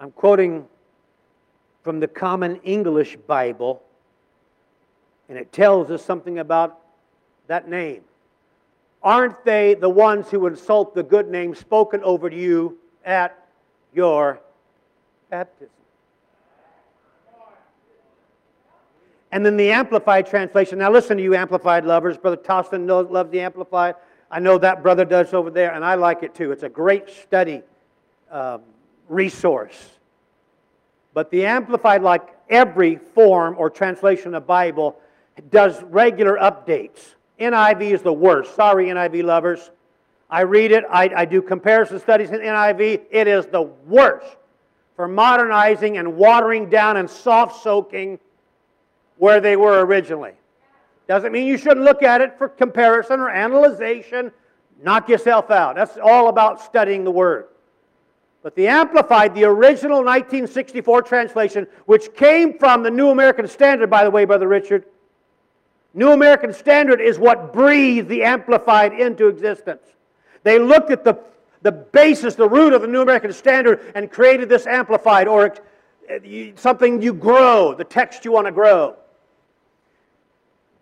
I'm 0.00 0.10
quoting 0.10 0.66
from 1.84 2.00
the 2.00 2.08
Common 2.08 2.56
English 2.64 3.16
Bible, 3.28 3.80
and 5.28 5.38
it 5.38 5.52
tells 5.52 5.88
us 5.92 6.04
something 6.04 6.40
about 6.40 6.80
that 7.46 7.68
name. 7.68 8.02
Aren't 9.04 9.44
they 9.44 9.74
the 9.74 9.88
ones 9.88 10.32
who 10.32 10.48
insult 10.48 10.96
the 10.96 11.04
good 11.04 11.30
name 11.30 11.54
spoken 11.54 12.02
over 12.02 12.28
you 12.28 12.76
at 13.04 13.38
your 13.94 14.40
baptism? 15.30 15.68
And 19.30 19.44
then 19.44 19.56
the 19.56 19.70
Amplified 19.70 20.26
translation. 20.26 20.78
Now, 20.78 20.90
listen 20.90 21.16
to 21.18 21.22
you, 21.22 21.34
Amplified 21.34 21.84
lovers. 21.84 22.16
Brother 22.16 22.36
Tostin 22.36 22.86
knows, 22.86 23.10
loves 23.10 23.30
the 23.30 23.40
Amplified. 23.40 23.96
I 24.30 24.40
know 24.40 24.58
that 24.58 24.82
brother 24.82 25.04
does 25.04 25.32
over 25.32 25.50
there, 25.50 25.74
and 25.74 25.84
I 25.84 25.94
like 25.94 26.22
it 26.22 26.34
too. 26.34 26.52
It's 26.52 26.62
a 26.62 26.68
great 26.68 27.08
study 27.10 27.62
um, 28.30 28.62
resource. 29.08 29.76
But 31.14 31.30
the 31.30 31.46
Amplified, 31.46 32.02
like 32.02 32.28
every 32.48 32.96
form 32.96 33.56
or 33.58 33.70
translation 33.70 34.28
of 34.28 34.42
the 34.42 34.46
Bible, 34.46 34.98
does 35.50 35.82
regular 35.84 36.36
updates. 36.38 37.14
NIV 37.38 37.92
is 37.92 38.02
the 38.02 38.12
worst. 38.12 38.54
Sorry, 38.54 38.86
NIV 38.86 39.24
lovers. 39.24 39.70
I 40.30 40.42
read 40.42 40.72
it, 40.72 40.84
I, 40.90 41.10
I 41.16 41.24
do 41.24 41.40
comparison 41.40 41.98
studies 42.00 42.30
in 42.30 42.40
NIV. 42.40 43.02
It 43.10 43.26
is 43.26 43.46
the 43.46 43.62
worst 43.62 44.36
for 44.98 45.06
modernizing 45.06 45.96
and 45.96 46.16
watering 46.16 46.68
down 46.68 46.96
and 46.96 47.08
soft 47.08 47.62
soaking 47.62 48.18
where 49.16 49.40
they 49.40 49.54
were 49.54 49.86
originally. 49.86 50.32
Doesn't 51.06 51.30
mean 51.30 51.46
you 51.46 51.56
shouldn't 51.56 51.86
look 51.86 52.02
at 52.02 52.20
it 52.20 52.36
for 52.36 52.48
comparison 52.48 53.20
or 53.20 53.30
analyzation. 53.30 54.32
Knock 54.82 55.08
yourself 55.08 55.52
out. 55.52 55.76
That's 55.76 55.96
all 56.02 56.28
about 56.28 56.60
studying 56.60 57.04
the 57.04 57.12
Word. 57.12 57.46
But 58.42 58.56
the 58.56 58.66
Amplified, 58.66 59.36
the 59.36 59.44
original 59.44 59.98
1964 59.98 61.02
translation, 61.02 61.68
which 61.86 62.12
came 62.16 62.58
from 62.58 62.82
the 62.82 62.90
New 62.90 63.10
American 63.10 63.46
Standard, 63.46 63.90
by 63.90 64.02
the 64.02 64.10
way, 64.10 64.24
Brother 64.24 64.48
Richard, 64.48 64.84
New 65.94 66.10
American 66.10 66.52
Standard 66.52 67.00
is 67.00 67.20
what 67.20 67.52
breathed 67.52 68.08
the 68.08 68.24
Amplified 68.24 68.94
into 68.94 69.28
existence. 69.28 69.82
They 70.42 70.58
looked 70.58 70.90
at 70.90 71.04
the, 71.04 71.20
the 71.62 71.72
basis, 71.72 72.34
the 72.34 72.48
root 72.48 72.72
of 72.72 72.82
the 72.82 72.88
New 72.88 73.02
American 73.02 73.32
Standard, 73.32 73.92
and 73.94 74.10
created 74.10 74.48
this 74.48 74.66
Amplified, 74.66 75.28
or 75.28 75.54
uh, 76.10 76.18
something 76.56 77.02
you 77.02 77.12
grow, 77.12 77.74
the 77.74 77.84
text 77.84 78.24
you 78.24 78.32
want 78.32 78.46
to 78.46 78.52
grow. 78.52 78.96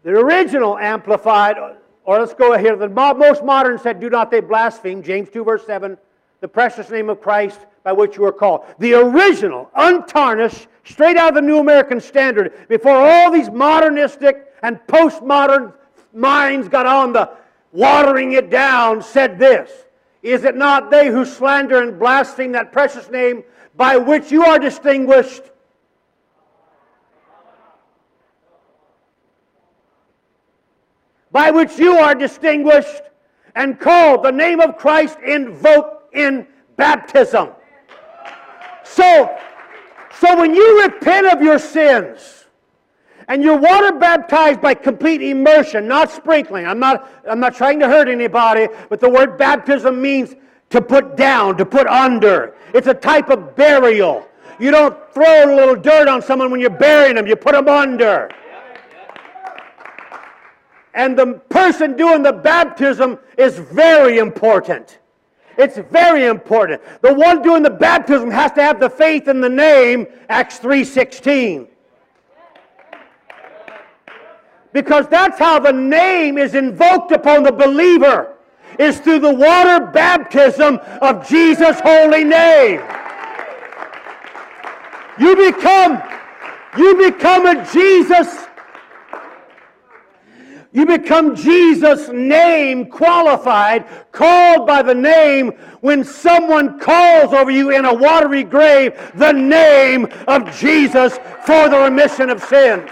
The 0.03 0.11
original 0.11 0.79
Amplified, 0.79 1.57
or 2.05 2.21
let's 2.21 2.35
go 2.35 2.57
here, 2.57 2.77
the 2.77 2.89
most 2.89 3.43
modern 3.43 3.79
said, 3.79 4.01
Do 4.01 4.11
not 4.11 4.31
they 4.31 4.41
blaspheme, 4.41 5.03
James 5.03 5.29
2, 5.31 5.45
verse 5.45 5.67
7, 5.67 5.97
the 6.41 6.49
precious 6.49 6.91
name 6.91 7.11
of 7.11 7.21
Christ 7.21 7.61
by 7.83 7.93
which 7.93 8.17
you 8.17 8.25
are 8.25 8.33
called. 8.33 8.65
The 8.79 8.95
original, 8.95 9.71
untarnished, 9.75 10.69
straight 10.85 11.17
out 11.17 11.31
of 11.31 11.35
the 11.35 11.43
New 11.43 11.59
American 11.59 12.01
Standard, 12.01 12.69
before 12.69 12.97
all 12.97 13.31
these 13.31 13.51
modernistic 13.51 14.53
and 14.63 14.79
postmodern 14.87 15.73
minds 16.13 16.69
got 16.69 16.87
on 16.87 17.13
the 17.13 17.31
watering 17.73 18.33
it 18.33 18.51
down, 18.51 19.03
said 19.03 19.39
this 19.39 19.86
Is 20.27 20.43
it 20.43 20.57
not 20.57 20.91
they 20.91 21.07
who 21.07 21.25
slander 21.25 21.81
and 21.81 22.01
blaspheme 22.01 22.51
that 22.53 22.73
precious 22.73 23.09
name 23.09 23.45
by 23.77 23.97
which 23.97 24.33
you 24.33 24.45
are 24.45 24.59
distinguished? 24.59 25.43
by 31.31 31.51
which 31.51 31.79
you 31.79 31.93
are 31.99 32.15
distinguished 32.15 33.03
and 33.57 33.79
called, 33.79 34.23
the 34.25 34.33
name 34.33 34.59
of 34.59 34.79
Christ 34.79 35.19
invoked 35.19 36.15
in 36.15 36.47
baptism. 36.77 37.51
So, 38.85 39.37
so 40.19 40.39
when 40.39 40.55
you 40.55 40.83
repent 40.85 41.27
of 41.27 41.43
your 41.43 41.59
sins 41.59 42.36
and 43.29 43.43
you're 43.43 43.59
water 43.59 43.93
baptized 43.99 44.61
by 44.61 44.75
complete 44.75 45.23
immersion, 45.23 45.89
not 45.89 46.11
sprinkling, 46.11 46.67
I'm 46.67 46.79
not, 46.79 47.11
I'm 47.29 47.41
not 47.41 47.55
trying 47.55 47.81
to 47.81 47.89
hurt 47.89 48.09
anybody, 48.09 48.69
but 48.89 49.01
the 49.01 49.09
word 49.09 49.37
baptism 49.37 50.01
means 50.01 50.35
to 50.71 50.81
put 50.81 51.17
down, 51.17 51.57
to 51.57 51.67
put 51.67 51.87
under. 51.87 52.55
It's 52.75 52.87
a 52.87 52.95
type 52.95 53.31
of 53.31 53.57
burial. 53.57 54.27
You 54.59 54.71
don't 54.71 54.97
throw 55.13 55.45
a 55.45 55.55
little 55.55 55.77
dirt 55.77 56.09
on 56.09 56.23
someone 56.23 56.51
when 56.51 56.61
you're 56.61 56.71
burying 56.71 57.17
them, 57.17 57.27
you 57.27 57.37
put 57.37 57.53
them 57.53 57.69
under 57.69 58.31
and 60.97 61.17
the 61.17 61.35
person 61.51 61.95
doing 61.95 62.23
the 62.23 62.33
baptism 62.33 63.19
is 63.39 63.59
very 63.59 64.19
important. 64.19 64.99
It's 65.59 65.79
very 65.79 66.27
important. 66.27 66.83
The 67.03 67.15
one 67.15 67.43
doing 67.43 67.63
the 67.63 67.71
baptism 67.71 68.31
has 68.31 68.51
to 68.53 68.63
have 68.63 68.81
the 68.81 68.91
faith 68.91 69.29
in 69.29 69.41
the 69.41 69.49
name, 69.49 70.07
Acts 70.29 70.59
3:16. 70.59 71.69
Because 74.77 75.09
that's 75.09 75.39
how 75.39 75.59
the 75.59 75.73
name 75.73 76.37
is 76.37 76.55
invoked 76.55 77.11
upon 77.11 77.45
the 77.45 77.51
believer 77.51 78.35
is 78.79 78.99
through 78.99 79.21
the 79.21 79.35
water 79.35 79.87
baptism 79.87 80.79
of 81.01 81.27
Jesus' 81.27 81.81
holy 81.81 82.25
name. 82.25 82.83
You 85.19 85.35
become 85.35 86.03
you 86.77 86.95
become 86.95 87.47
a 87.47 87.67
Jesus 87.73 88.29
you 90.73 90.85
become 90.85 91.35
Jesus' 91.35 92.11
name 92.11 92.91
qualified, 92.91 93.87
called 94.13 94.67
by 94.67 94.83
the 94.83 94.95
name 94.95 95.53
when 95.81 96.05
someone 96.05 96.79
calls 96.79 97.33
over 97.33 97.51
you 97.51 97.71
in 97.71 97.87
a 97.87 97.95
watery 97.95 98.45
grave 98.45 98.93
the 99.15 99.33
name 99.33 100.07
of 100.29 100.55
Jesus 100.55 101.19
for 101.47 101.71
the 101.71 101.79
remission 101.79 102.29
of 102.29 102.43
sins. 102.43 102.91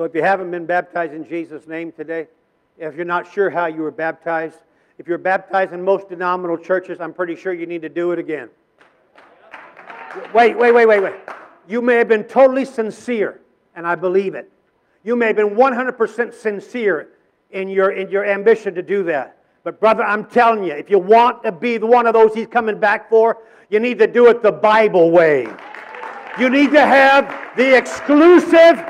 So 0.00 0.04
if 0.04 0.14
you 0.14 0.22
haven't 0.22 0.50
been 0.50 0.64
baptized 0.64 1.12
in 1.12 1.28
Jesus' 1.28 1.66
name 1.66 1.92
today, 1.92 2.26
if 2.78 2.94
you're 2.94 3.04
not 3.04 3.30
sure 3.30 3.50
how 3.50 3.66
you 3.66 3.82
were 3.82 3.90
baptized, 3.90 4.56
if 4.96 5.06
you're 5.06 5.18
baptized 5.18 5.74
in 5.74 5.84
most 5.84 6.08
denominational 6.08 6.56
churches, 6.56 7.02
I'm 7.02 7.12
pretty 7.12 7.36
sure 7.36 7.52
you 7.52 7.66
need 7.66 7.82
to 7.82 7.90
do 7.90 8.10
it 8.12 8.18
again. 8.18 8.48
Wait, 10.32 10.56
wait, 10.56 10.72
wait, 10.72 10.86
wait, 10.86 11.02
wait. 11.02 11.16
You 11.68 11.82
may 11.82 11.96
have 11.96 12.08
been 12.08 12.24
totally 12.24 12.64
sincere, 12.64 13.42
and 13.76 13.86
I 13.86 13.94
believe 13.94 14.34
it. 14.34 14.50
You 15.04 15.16
may 15.16 15.26
have 15.26 15.36
been 15.36 15.50
100% 15.50 16.32
sincere 16.32 17.10
in 17.50 17.68
your, 17.68 17.90
in 17.90 18.08
your 18.08 18.24
ambition 18.24 18.74
to 18.76 18.82
do 18.82 19.02
that. 19.02 19.36
But, 19.64 19.80
brother, 19.80 20.02
I'm 20.02 20.24
telling 20.24 20.64
you, 20.64 20.72
if 20.72 20.88
you 20.88 20.98
want 20.98 21.42
to 21.42 21.52
be 21.52 21.76
one 21.76 22.06
of 22.06 22.14
those 22.14 22.32
he's 22.32 22.46
coming 22.46 22.80
back 22.80 23.10
for, 23.10 23.42
you 23.68 23.78
need 23.78 23.98
to 23.98 24.06
do 24.06 24.28
it 24.28 24.42
the 24.42 24.50
Bible 24.50 25.10
way. 25.10 25.46
You 26.38 26.48
need 26.48 26.70
to 26.70 26.86
have 26.86 27.54
the 27.54 27.76
exclusive 27.76 28.82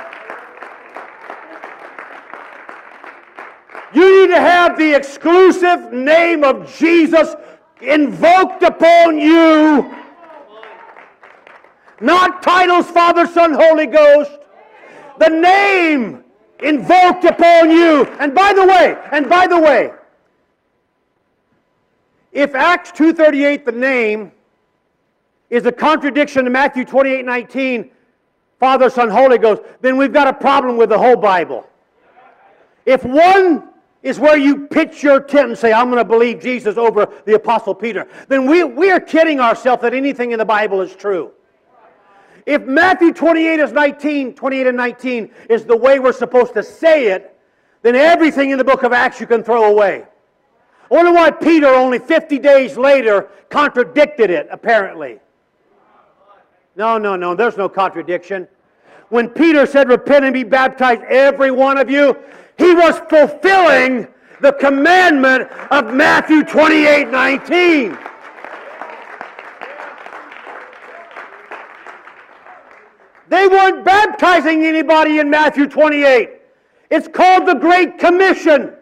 have 4.40 4.78
the 4.78 4.94
exclusive 4.94 5.92
name 5.92 6.44
of 6.44 6.74
Jesus 6.76 7.34
invoked 7.80 8.62
upon 8.62 9.18
you. 9.18 9.94
Not 12.00 12.42
titles, 12.42 12.86
Father, 12.86 13.26
Son, 13.26 13.52
Holy 13.52 13.86
Ghost. 13.86 14.32
The 15.18 15.28
name 15.28 16.24
invoked 16.60 17.24
upon 17.24 17.70
you. 17.70 18.04
And 18.18 18.34
by 18.34 18.52
the 18.52 18.66
way, 18.66 18.96
and 19.12 19.28
by 19.28 19.46
the 19.46 19.58
way, 19.58 19.92
if 22.32 22.54
Acts 22.54 22.92
2.38, 22.92 23.64
the 23.64 23.72
name, 23.72 24.32
is 25.50 25.66
a 25.66 25.72
contradiction 25.72 26.44
to 26.44 26.50
Matthew 26.50 26.84
28, 26.84 27.24
19, 27.24 27.90
Father, 28.60 28.88
Son, 28.88 29.10
Holy 29.10 29.38
Ghost, 29.38 29.62
then 29.80 29.96
we've 29.96 30.12
got 30.12 30.28
a 30.28 30.32
problem 30.32 30.76
with 30.76 30.90
the 30.90 30.98
whole 30.98 31.16
Bible. 31.16 31.66
If 32.86 33.04
one 33.04 33.69
is 34.02 34.18
where 34.18 34.36
you 34.36 34.66
pitch 34.66 35.02
your 35.02 35.20
tent 35.20 35.48
and 35.50 35.58
say, 35.58 35.72
I'm 35.72 35.90
going 35.90 35.98
to 35.98 36.04
believe 36.04 36.40
Jesus 36.40 36.76
over 36.76 37.12
the 37.26 37.34
Apostle 37.34 37.74
Peter, 37.74 38.08
then 38.28 38.46
we, 38.46 38.64
we 38.64 38.90
are 38.90 39.00
kidding 39.00 39.40
ourselves 39.40 39.82
that 39.82 39.92
anything 39.92 40.32
in 40.32 40.38
the 40.38 40.44
Bible 40.44 40.80
is 40.80 40.94
true. 40.94 41.32
If 42.46 42.62
Matthew 42.62 43.12
28 43.12 43.60
is 43.60 43.72
19, 43.72 44.34
28 44.34 44.66
and 44.66 44.76
19 44.76 45.30
is 45.50 45.64
the 45.64 45.76
way 45.76 45.98
we're 45.98 46.12
supposed 46.12 46.54
to 46.54 46.62
say 46.62 47.08
it, 47.08 47.36
then 47.82 47.94
everything 47.94 48.50
in 48.50 48.58
the 48.58 48.64
book 48.64 48.82
of 48.82 48.92
Acts 48.92 49.20
you 49.20 49.26
can 49.26 49.42
throw 49.42 49.64
away. 49.70 50.04
I 50.90 50.94
wonder 50.94 51.12
why 51.12 51.30
Peter, 51.30 51.68
only 51.68 51.98
50 51.98 52.38
days 52.38 52.76
later, 52.76 53.28
contradicted 53.48 54.30
it, 54.30 54.48
apparently. 54.50 55.20
No, 56.74 56.98
no, 56.98 57.14
no, 57.16 57.34
there's 57.34 57.56
no 57.56 57.68
contradiction. 57.68 58.48
When 59.08 59.28
Peter 59.28 59.66
said, 59.66 59.88
Repent 59.88 60.24
and 60.24 60.32
be 60.34 60.44
baptized, 60.44 61.02
every 61.02 61.50
one 61.50 61.78
of 61.78 61.90
you, 61.90 62.16
he 62.60 62.74
was 62.74 62.98
fulfilling 63.08 64.06
the 64.40 64.52
commandment 64.52 65.50
of 65.70 65.94
Matthew 65.94 66.44
28 66.44 67.08
19. 67.08 67.98
They 73.28 73.46
weren't 73.46 73.84
baptizing 73.84 74.64
anybody 74.64 75.20
in 75.20 75.30
Matthew 75.30 75.66
28. 75.68 76.30
It's 76.90 77.08
called 77.08 77.46
the 77.46 77.54
Great 77.54 77.98
Commission. 77.98 78.74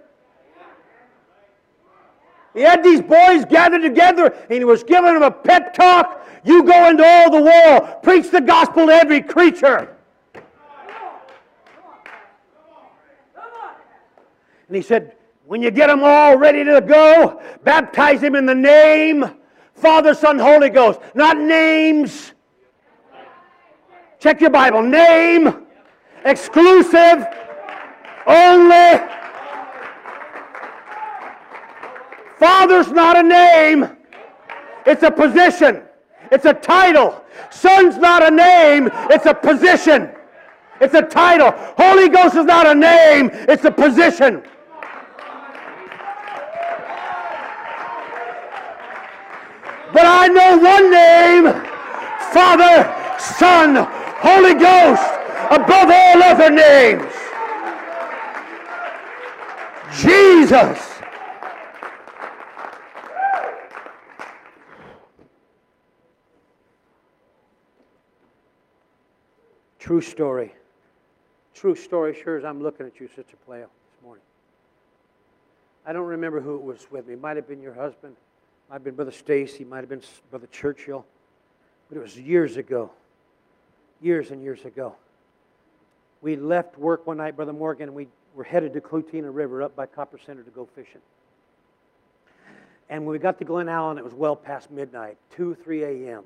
He 2.55 2.62
had 2.62 2.83
these 2.83 3.03
boys 3.03 3.45
gathered 3.45 3.83
together 3.83 4.35
and 4.49 4.53
he 4.53 4.64
was 4.64 4.83
giving 4.83 5.14
them 5.14 5.23
a 5.23 5.31
pep 5.31 5.75
talk. 5.75 6.27
You 6.45 6.64
go 6.64 6.88
into 6.88 7.05
all 7.05 7.31
the 7.31 7.43
world, 7.43 8.03
preach 8.03 8.31
the 8.31 8.41
gospel 8.41 8.87
to 8.87 8.93
every 8.93 9.21
creature. 9.21 9.95
And 14.68 14.76
he 14.76 14.83
said, 14.83 15.16
when 15.46 15.62
you 15.62 15.70
get 15.70 15.87
them 15.87 16.04
all 16.04 16.37
ready 16.37 16.62
to 16.62 16.81
go, 16.83 17.40
baptize 17.64 18.20
them 18.20 18.35
in 18.35 18.44
the 18.44 18.54
name, 18.54 19.24
Father, 19.74 20.12
Son, 20.12 20.38
Holy 20.38 20.68
Ghost. 20.68 21.00
Not 21.14 21.38
names. 21.38 22.35
Check 24.18 24.42
your 24.42 24.50
Bible. 24.50 24.83
Name, 24.83 25.66
exclusive, 26.24 27.26
only. 28.26 29.00
Father's 32.38 32.92
not 32.92 33.16
a 33.18 33.22
name, 33.22 33.96
it's 34.87 35.02
a 35.02 35.11
position, 35.11 35.83
it's 36.31 36.44
a 36.44 36.54
title. 36.54 37.24
Son's 37.50 37.96
not 37.96 38.22
a 38.22 38.31
name, 38.31 38.90
it's 39.11 39.26
a 39.26 39.35
position, 39.35 40.11
it's 40.81 40.94
a 40.94 41.02
title. 41.02 41.52
Holy 41.76 42.09
Ghost 42.09 42.37
is 42.37 42.44
not 42.44 42.66
a 42.66 42.74
name, 42.74 43.31
it's 43.33 43.64
a 43.64 43.72
position. 43.72 44.42
But 49.92 50.05
I 50.05 50.29
know 50.29 50.59
one 50.59 50.90
name 50.90 51.68
Father, 52.33 52.85
Son, 53.18 53.74
Holy 54.20 54.55
Ghost, 54.55 55.03
above 55.51 55.90
all 55.90 56.22
other 56.22 56.51
names. 56.51 57.12
Jesus. 59.96 60.98
True 69.79 70.03
story. 70.03 70.55
True 71.55 71.74
story, 71.74 72.14
sure 72.22 72.37
as 72.37 72.44
I'm 72.44 72.62
looking 72.62 72.85
at 72.85 73.01
you, 73.01 73.09
Sister 73.09 73.37
Playa, 73.46 73.62
this 73.62 74.05
morning. 74.05 74.22
I 75.87 75.94
don't 75.94 76.07
remember 76.07 76.40
who 76.40 76.57
it 76.57 76.62
was 76.62 76.87
with 76.90 77.07
me. 77.07 77.14
It 77.14 77.20
might 77.22 77.37
have 77.37 77.48
been 77.48 77.62
your 77.62 77.72
husband. 77.72 78.14
Might 78.68 78.76
have 78.76 78.85
been 78.85 78.94
Brother 78.94 79.12
Stacy. 79.12 79.64
Might 79.64 79.81
have 79.81 79.88
been 79.88 80.02
Brother 80.31 80.48
Churchill. 80.52 81.07
But 81.88 81.98
it 81.98 82.00
was 82.00 82.18
years 82.18 82.57
ago. 82.57 82.90
Years 84.00 84.31
and 84.31 84.42
years 84.42 84.64
ago. 84.64 84.94
We 86.20 86.37
left 86.37 86.78
work 86.78 87.07
one 87.07 87.16
night, 87.16 87.37
Brother 87.37 87.52
Morgan, 87.52 87.88
and 87.88 87.94
we 87.94 88.09
were 88.35 88.44
headed 88.44 88.72
to 88.74 88.81
Klutina 88.81 89.35
River 89.35 89.62
up 89.62 89.74
by 89.74 89.87
Copper 89.87 90.18
Center 90.18 90.42
to 90.42 90.50
go 90.50 90.68
fishing. 90.74 91.00
And 92.90 93.04
when 93.04 93.12
we 93.12 93.18
got 93.18 93.38
to 93.38 93.44
Glennallen, 93.44 93.98
it 93.98 94.04
was 94.04 94.14
well 94.14 94.37
past 94.37 94.70
midnight, 94.70 95.16
2, 95.37 95.54
3 95.62 95.85
a.m. 95.85 96.24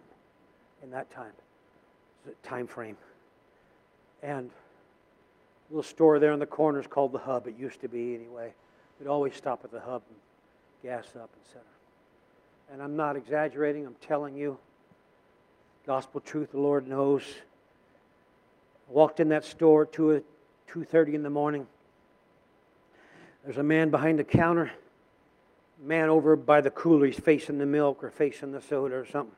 in 0.82 0.90
that 0.90 1.10
time, 1.10 1.32
time 2.42 2.66
frame. 2.66 2.96
And 4.22 4.50
a 5.70 5.74
little 5.74 5.82
store 5.82 6.18
there 6.18 6.32
in 6.32 6.38
the 6.38 6.46
corner 6.46 6.78
is 6.78 6.86
called 6.86 7.12
the 7.12 7.18
Hub. 7.18 7.46
It 7.46 7.56
used 7.58 7.80
to 7.80 7.88
be 7.88 8.14
anyway. 8.14 8.52
We'd 9.00 9.08
always 9.08 9.34
stop 9.34 9.62
at 9.64 9.72
the 9.72 9.80
Hub 9.80 10.02
and 10.08 10.18
gas 10.82 11.06
up, 11.16 11.30
etc. 11.44 11.62
And 12.70 12.82
I'm 12.82 12.96
not 12.96 13.16
exaggerating. 13.16 13.86
I'm 13.86 13.96
telling 14.00 14.36
you, 14.36 14.58
gospel 15.86 16.20
truth. 16.20 16.52
The 16.52 16.60
Lord 16.60 16.86
knows. 16.86 17.22
Walked 18.88 19.20
in 19.20 19.30
that 19.30 19.44
store 19.44 19.82
at 19.82 19.92
two 19.92 20.22
two 20.66 20.84
thirty 20.84 21.14
in 21.14 21.22
the 21.22 21.30
morning. 21.30 21.66
There's 23.44 23.58
a 23.58 23.62
man 23.62 23.90
behind 23.90 24.18
the 24.18 24.24
counter. 24.24 24.70
Man 25.82 26.08
over 26.08 26.36
by 26.36 26.60
the 26.60 26.70
cooler. 26.70 27.06
He's 27.06 27.18
facing 27.18 27.58
the 27.58 27.66
milk 27.66 28.04
or 28.04 28.10
facing 28.10 28.52
the 28.52 28.60
soda 28.60 28.96
or 28.96 29.06
something. 29.06 29.34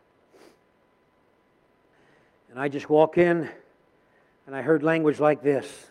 And 2.51 2.61
I 2.61 2.69
just 2.69 2.89
walk 2.89 3.17
in 3.17 3.49
and 4.47 4.55
I 4.55 4.63
heard 4.63 4.83
language 4.83 5.21
like 5.21 5.43
this. 5.43 5.87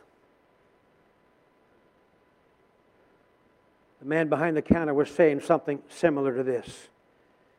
The 3.99 4.05
man 4.05 4.29
behind 4.29 4.55
the 4.55 4.61
counter 4.61 4.93
was 4.93 5.09
saying 5.09 5.41
something 5.41 5.81
similar 5.89 6.35
to 6.35 6.43
this. 6.43 6.89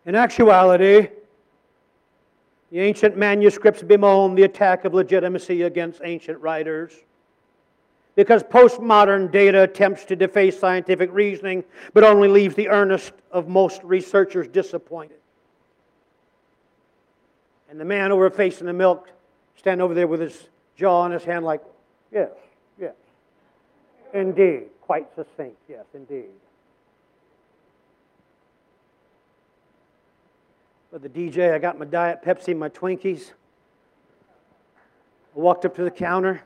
In 0.07 0.15
actuality, 0.15 1.09
the 2.71 2.81
ancient 2.81 3.17
manuscripts 3.17 3.83
bemoan 3.83 4.35
the 4.35 4.43
attack 4.43 4.85
of 4.85 4.95
legitimacy 4.95 5.63
against 5.63 6.01
ancient 6.05 6.41
writers 6.41 6.93
because 8.17 8.43
postmodern 8.43 9.31
data 9.31 9.63
attempts 9.63 10.05
to 10.05 10.17
deface 10.17 10.59
scientific 10.59 11.11
reasoning 11.13 11.65
but 11.93 12.05
only 12.05 12.29
leaves 12.29 12.55
the 12.55 12.69
earnest 12.69 13.13
of 13.33 13.49
most 13.49 13.83
researchers 13.83 14.47
disappointed. 14.49 15.19
And 17.71 17.81
the 17.81 17.85
man 17.85 18.13
over 18.13 18.31
facing 18.31 18.67
the 18.67 18.73
milk, 18.73 19.09
stand 19.57 19.83
over 19.83 19.95
there 19.95 20.07
with 20.07 20.21
his 20.21 20.49
jaw 20.77 21.07
in 21.07 21.13
his 21.13 21.25
hand, 21.25 21.45
like, 21.45 21.63
yes, 22.13 22.31
yes. 22.81 22.95
Indeed. 24.13 24.65
Quite 24.81 25.07
succinct, 25.17 25.57
yes, 25.69 25.85
indeed. 25.95 26.31
For 30.95 31.01
the 31.01 31.09
DJ, 31.09 31.53
I 31.53 31.59
got 31.59 31.77
my 31.77 31.87
Diet 31.87 32.23
Pepsi, 32.25 32.57
my 32.57 32.69
Twinkies. 32.69 33.33
I 35.35 35.41
walked 35.41 35.65
up 35.65 35.75
to 35.75 35.83
the 35.83 35.91
counter. 35.91 36.41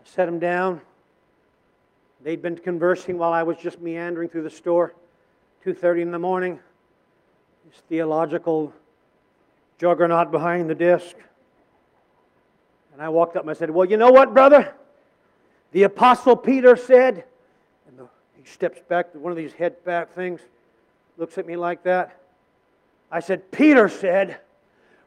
I 0.00 0.02
set 0.02 0.26
them 0.26 0.40
down. 0.40 0.80
They'd 2.24 2.42
been 2.42 2.56
conversing 2.56 3.18
while 3.18 3.32
I 3.32 3.44
was 3.44 3.56
just 3.58 3.80
meandering 3.80 4.30
through 4.30 4.42
the 4.42 4.50
store. 4.50 4.94
2.30 5.64 6.02
in 6.02 6.10
the 6.10 6.18
morning. 6.18 6.58
This 7.70 7.80
theological 7.88 8.72
juggernaut 9.78 10.32
behind 10.32 10.68
the 10.68 10.74
desk. 10.74 11.14
And 12.92 13.00
I 13.00 13.10
walked 13.10 13.36
up 13.36 13.44
and 13.44 13.50
I 13.52 13.54
said, 13.54 13.70
Well, 13.70 13.88
you 13.88 13.96
know 13.96 14.10
what, 14.10 14.34
brother? 14.34 14.74
The 15.70 15.84
Apostle 15.84 16.34
Peter 16.34 16.74
said, 16.74 17.26
and 17.86 18.08
he 18.34 18.44
steps 18.44 18.80
back 18.88 19.14
one 19.14 19.30
of 19.30 19.36
these 19.36 19.52
head 19.52 19.84
back 19.84 20.12
things, 20.16 20.40
looks 21.16 21.38
at 21.38 21.46
me 21.46 21.54
like 21.54 21.84
that. 21.84 22.21
I 23.12 23.20
said, 23.20 23.50
Peter 23.52 23.90
said, 23.90 24.38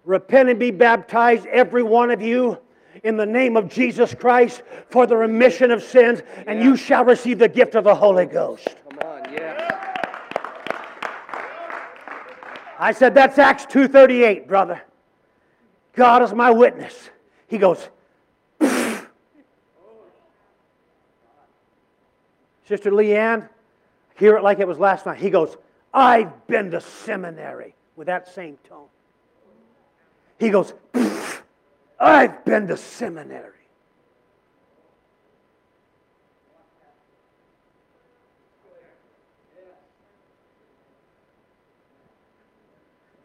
Repent 0.06 0.50
and 0.50 0.60
be 0.60 0.70
baptized, 0.70 1.48
every 1.48 1.82
one 1.82 2.12
of 2.12 2.22
you, 2.22 2.60
in 3.04 3.18
the 3.18 3.26
name 3.26 3.58
of 3.58 3.68
Jesus 3.68 4.14
Christ 4.14 4.62
for 4.90 5.08
the 5.08 5.18
remission 5.18 5.72
of 5.72 5.82
sins, 5.82 6.22
and 6.46 6.62
you 6.62 6.78
shall 6.78 7.04
receive 7.04 7.40
the 7.40 7.50
gift 7.50 7.74
of 7.74 7.84
the 7.84 7.96
Holy 7.96 8.28
Ghost. 8.28 8.68
Come 8.88 9.00
on, 9.00 9.34
yeah. 9.34 9.72
I 12.78 12.92
said, 12.92 13.16
That's 13.16 13.40
Acts 13.40 13.66
2.38, 13.66 14.48
brother. 14.48 14.80
God 15.94 16.22
is 16.22 16.32
my 16.32 16.52
witness. 16.52 17.10
He 17.48 17.58
goes, 17.58 17.90
Sister 22.68 22.92
Leanne, 22.92 23.50
Hear 24.18 24.38
it 24.38 24.44
like 24.44 24.60
it 24.60 24.68
was 24.68 24.78
last 24.78 25.06
night. 25.06 25.18
He 25.18 25.30
goes, 25.30 25.58
I've 25.94 26.48
been 26.48 26.72
to 26.72 26.82
seminary 26.82 27.76
with 27.96 28.08
that 28.08 28.34
same 28.34 28.58
tone. 28.68 28.88
He 30.40 30.50
goes, 30.50 30.74
I've 32.00 32.44
been 32.44 32.68
to 32.68 32.78
seminary. 32.78 33.52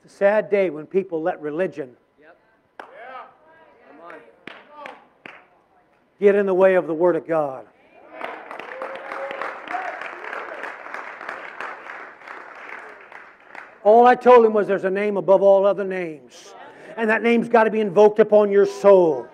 It's 0.04 0.14
a 0.14 0.16
sad 0.16 0.50
day 0.50 0.70
when 0.70 0.86
people 0.86 1.20
let 1.22 1.40
religion 1.40 1.96
get 6.20 6.34
in 6.34 6.46
the 6.46 6.54
way 6.54 6.74
of 6.74 6.86
the 6.86 6.94
Word 6.94 7.16
of 7.16 7.26
God. 7.26 7.66
All 13.82 14.06
I 14.06 14.14
told 14.14 14.44
him 14.44 14.52
was 14.52 14.66
there's 14.66 14.84
a 14.84 14.90
name 14.90 15.16
above 15.16 15.42
all 15.42 15.64
other 15.64 15.84
names. 15.84 16.54
And 16.96 17.08
that 17.08 17.22
name's 17.22 17.48
got 17.48 17.64
to 17.64 17.70
be 17.70 17.80
invoked 17.80 18.18
upon 18.18 18.50
your 18.50 18.66
soul. 18.66 19.26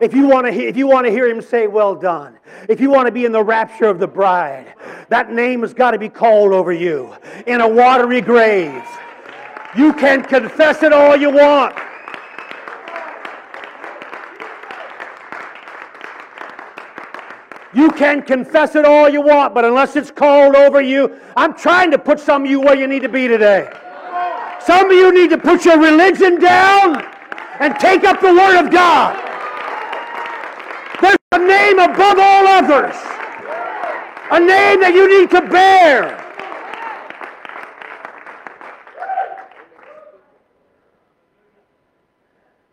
If 0.00 0.14
you, 0.14 0.26
want 0.26 0.46
to 0.46 0.52
hear, 0.52 0.68
if 0.68 0.76
you 0.76 0.86
want 0.86 1.06
to 1.06 1.10
hear 1.10 1.28
him 1.28 1.42
say, 1.42 1.66
Well 1.66 1.94
done, 1.94 2.38
if 2.68 2.80
you 2.80 2.88
want 2.88 3.06
to 3.06 3.12
be 3.12 3.24
in 3.24 3.32
the 3.32 3.42
rapture 3.42 3.86
of 3.86 3.98
the 3.98 4.06
bride, 4.06 4.74
that 5.08 5.32
name 5.32 5.62
has 5.62 5.74
got 5.74 5.90
to 5.90 5.98
be 5.98 6.08
called 6.08 6.52
over 6.52 6.72
you 6.72 7.14
in 7.46 7.60
a 7.60 7.68
watery 7.68 8.20
grave. 8.20 8.84
You 9.76 9.92
can 9.92 10.22
confess 10.22 10.82
it 10.82 10.92
all 10.92 11.16
you 11.16 11.30
want. 11.30 11.74
You 17.78 17.92
can 17.92 18.22
confess 18.22 18.74
it 18.74 18.84
all 18.84 19.08
you 19.08 19.20
want, 19.20 19.54
but 19.54 19.64
unless 19.64 19.94
it's 19.94 20.10
called 20.10 20.56
over 20.56 20.80
you, 20.80 21.16
I'm 21.36 21.54
trying 21.54 21.92
to 21.92 21.98
put 21.98 22.18
some 22.18 22.44
of 22.44 22.50
you 22.50 22.60
where 22.60 22.76
you 22.76 22.88
need 22.88 23.02
to 23.02 23.08
be 23.08 23.28
today. 23.28 23.70
Some 24.60 24.90
of 24.90 24.96
you 24.96 25.14
need 25.14 25.30
to 25.30 25.38
put 25.38 25.64
your 25.64 25.78
religion 25.78 26.40
down 26.40 27.00
and 27.60 27.78
take 27.78 28.02
up 28.02 28.20
the 28.20 28.34
Word 28.34 28.64
of 28.64 28.72
God. 28.72 29.14
There's 31.00 31.16
a 31.30 31.38
name 31.38 31.78
above 31.78 32.18
all 32.18 32.48
others, 32.48 32.96
a 34.32 34.40
name 34.40 34.80
that 34.80 34.92
you 34.92 35.20
need 35.20 35.30
to 35.30 35.42
bear. 35.42 36.16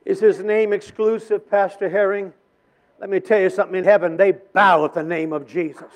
Is 0.04 0.20
his 0.20 0.40
name 0.40 0.74
exclusive, 0.74 1.48
Pastor 1.48 1.90
Herring? 1.90 2.34
Let 3.00 3.10
me 3.10 3.20
tell 3.20 3.40
you 3.40 3.50
something 3.50 3.78
in 3.78 3.84
heaven, 3.84 4.18
they 4.18 4.32
bow 4.32 4.86
at 4.86 4.94
the 4.94 5.04
name 5.04 5.34
of 5.34 5.48
Jesus. 5.48 5.92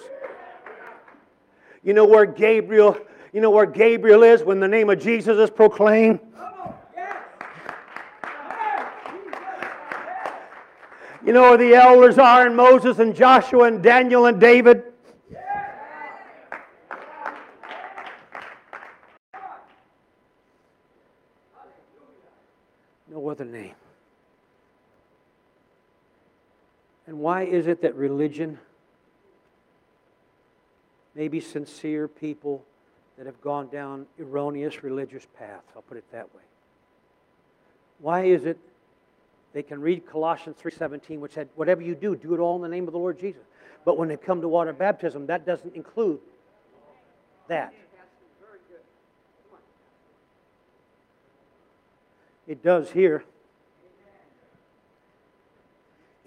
You 1.84 1.94
know 1.94 2.06
where 2.06 2.26
Gabriel, 2.26 2.98
you 3.32 3.42
know 3.42 3.52
where 3.52 3.66
Gabriel 3.66 4.24
is 4.24 4.44
when 4.44 4.60
the 4.60 4.68
name 4.68 4.90
of 4.90 5.00
Jesus 5.00 5.38
is 5.38 5.50
proclaimed? 5.50 6.20
You 11.26 11.34
know 11.34 11.42
where 11.42 11.58
the 11.58 11.74
elders 11.76 12.18
are 12.18 12.48
and 12.48 12.56
Moses 12.56 13.00
and 13.00 13.16
Joshua 13.16 13.64
and 13.66 13.84
Daniel 13.84 14.26
and 14.26 14.40
David? 14.40 14.84
No 23.12 23.30
other 23.30 23.46
name. 23.46 23.76
And 27.10 27.18
why 27.18 27.42
is 27.42 27.66
it 27.66 27.82
that 27.82 27.96
religion, 27.96 28.60
maybe 31.16 31.40
sincere 31.40 32.08
people 32.08 32.64
that 33.18 33.26
have 33.26 33.42
gone 33.42 33.68
down 33.70 34.06
erroneous 34.20 34.84
religious 34.84 35.26
paths, 35.36 35.66
I'll 35.76 35.82
put 35.82 35.98
it 35.98 36.04
that 36.12 36.36
way. 36.36 36.44
Why 37.98 38.26
is 38.26 38.46
it 38.46 38.60
they 39.54 39.64
can 39.64 39.82
read 39.82 40.06
Colossians 40.06 40.58
3:17 40.62 41.20
which 41.20 41.34
said 41.34 41.50
whatever 41.56 41.82
you 41.82 41.96
do 41.96 42.16
do 42.16 42.36
it 42.36 42.40
all 42.40 42.58
in 42.58 42.62
the 42.62 42.68
name 42.70 42.86
of 42.86 42.94
the 42.94 43.00
Lord 43.00 43.18
Jesus. 43.18 43.42
But 43.86 43.98
when 43.98 44.08
they 44.08 44.16
come 44.16 44.42
to 44.42 44.48
water 44.48 44.72
baptism 44.72 45.26
that 45.26 45.48
doesn't 45.48 45.76
include 45.76 46.20
that. 47.48 47.74
It 52.46 52.62
does 52.62 52.92
here 52.92 53.24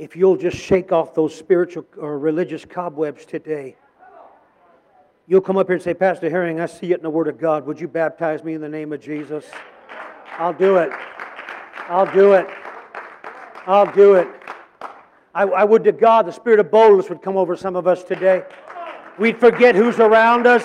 if 0.03 0.17
you'll 0.17 0.37
just 0.37 0.57
shake 0.57 0.91
off 0.91 1.15
those 1.15 1.33
spiritual 1.33 1.87
or 1.97 2.19
religious 2.19 2.65
cobwebs 2.65 3.25
today, 3.25 3.77
you'll 5.29 5.41
come 5.41 5.57
up 5.57 5.69
here 5.69 5.75
and 5.75 5.83
say, 5.83 5.95
Pastor 5.95 6.29
Herring, 6.29 6.59
I 6.59 6.67
see 6.67 6.91
it 6.91 6.97
in 6.97 7.05
the 7.05 7.11
Word 7.11 7.29
of 7.29 7.39
God. 7.39 7.65
Would 7.67 7.81
you 7.81 7.87
baptize 7.87 8.43
me 8.43 8.55
in 8.55 8.61
the 8.61 8.69
name 8.69 8.93
of 8.93 9.01
Jesus? 9.01 9.45
I'll 10.39 10.55
do 10.55 10.79
it. 10.79 10.91
I'll 11.89 12.13
do 12.13 12.33
it. 12.33 12.49
I'll 13.65 13.93
do 13.93 14.15
it. 14.15 14.27
I, 15.37 15.45
I 15.45 15.63
would 15.63 15.85
to 15.85 15.93
God 15.93 16.27
the 16.27 16.33
spirit 16.33 16.59
of 16.59 16.69
boldness 16.69 17.09
would 17.09 17.23
come 17.23 17.37
over 17.37 17.55
some 17.57 17.77
of 17.77 17.87
us 17.87 18.03
today. 18.03 18.43
We'd 19.21 19.39
forget 19.39 19.77
who's 19.77 20.01
around 20.01 20.49
us. 20.49 20.65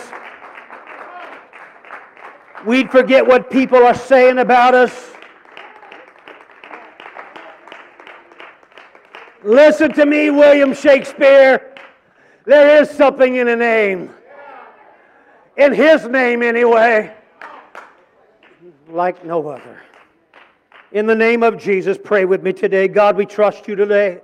We'd 2.66 2.90
forget 2.90 3.28
what 3.28 3.52
people 3.52 3.86
are 3.86 3.94
saying 3.94 4.40
about 4.40 4.74
us. 4.74 5.07
Listen 9.48 9.94
to 9.94 10.06
me, 10.06 10.30
William 10.30 10.74
Shakespeare. 10.74 11.74
There 12.44 12.82
is 12.82 12.90
something 12.90 13.38
in 13.38 13.48
a 13.48 13.56
name. 13.56 14.14
In 15.56 15.72
his 15.72 16.06
name, 16.06 16.44
anyway. 16.44 17.16
Like 18.90 19.24
no 19.24 19.48
other. 19.48 19.82
In 20.92 21.06
the 21.06 21.16
name 21.16 21.44
of 21.44 21.58
Jesus, 21.58 21.98
pray 21.98 22.26
with 22.26 22.44
me 22.44 22.52
today. 22.52 22.90
God, 22.90 23.16
we 23.16 23.26
trust 23.26 23.70
you 23.70 23.78
today. 23.78 24.20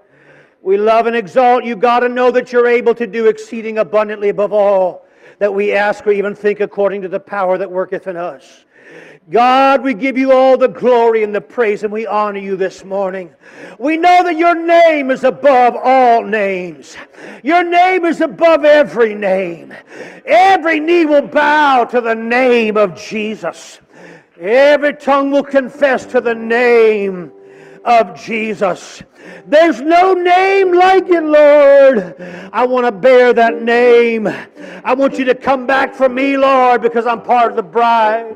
We 0.61 0.75
love 0.75 1.07
and 1.07 1.15
exalt 1.15 1.63
you. 1.63 1.77
God, 1.77 2.03
and 2.03 2.13
know 2.13 2.29
that 2.29 2.51
you're 2.51 2.67
able 2.67 2.93
to 2.95 3.07
do 3.07 3.27
exceeding 3.27 3.77
abundantly 3.77 4.27
above 4.27 4.51
all 4.51 5.05
that 5.39 5.53
we 5.53 5.71
ask 5.71 6.05
or 6.05 6.11
even 6.11 6.35
think 6.35 6.59
according 6.59 7.01
to 7.01 7.07
the 7.07 7.21
power 7.21 7.57
that 7.57 7.71
worketh 7.71 8.07
in 8.07 8.17
us. 8.17 8.65
God, 9.29 9.83
we 9.83 9.93
give 9.93 10.17
you 10.17 10.33
all 10.33 10.57
the 10.57 10.67
glory 10.67 11.23
and 11.23 11.33
the 11.33 11.39
praise, 11.39 11.83
and 11.83 11.93
we 11.93 12.05
honor 12.05 12.39
you 12.39 12.57
this 12.57 12.83
morning. 12.83 13.33
We 13.79 13.95
know 13.95 14.21
that 14.23 14.35
your 14.35 14.53
name 14.53 15.11
is 15.11 15.23
above 15.23 15.75
all 15.81 16.23
names. 16.23 16.97
Your 17.41 17.63
name 17.63 18.03
is 18.03 18.19
above 18.19 18.65
every 18.65 19.15
name. 19.15 19.73
Every 20.25 20.81
knee 20.81 21.05
will 21.05 21.25
bow 21.25 21.85
to 21.85 22.01
the 22.01 22.15
name 22.15 22.75
of 22.75 22.95
Jesus. 22.95 23.79
Every 24.37 24.93
tongue 24.93 25.31
will 25.31 25.43
confess 25.43 26.05
to 26.07 26.19
the 26.19 26.35
name 26.35 27.31
of 27.85 28.21
Jesus. 28.21 29.03
There's 29.47 29.79
no 29.79 30.13
name 30.13 30.73
like 30.73 31.07
it, 31.07 31.23
Lord. 31.23 32.15
I 32.51 32.65
want 32.65 32.85
to 32.87 32.91
bear 32.91 33.31
that 33.33 33.61
name. 33.61 34.27
I 34.27 34.93
want 34.93 35.17
you 35.17 35.23
to 35.25 35.35
come 35.35 35.65
back 35.65 35.93
for 35.93 36.09
me, 36.09 36.35
Lord, 36.35 36.81
because 36.81 37.05
I'm 37.05 37.21
part 37.21 37.51
of 37.51 37.55
the 37.55 37.63
bride. 37.63 38.35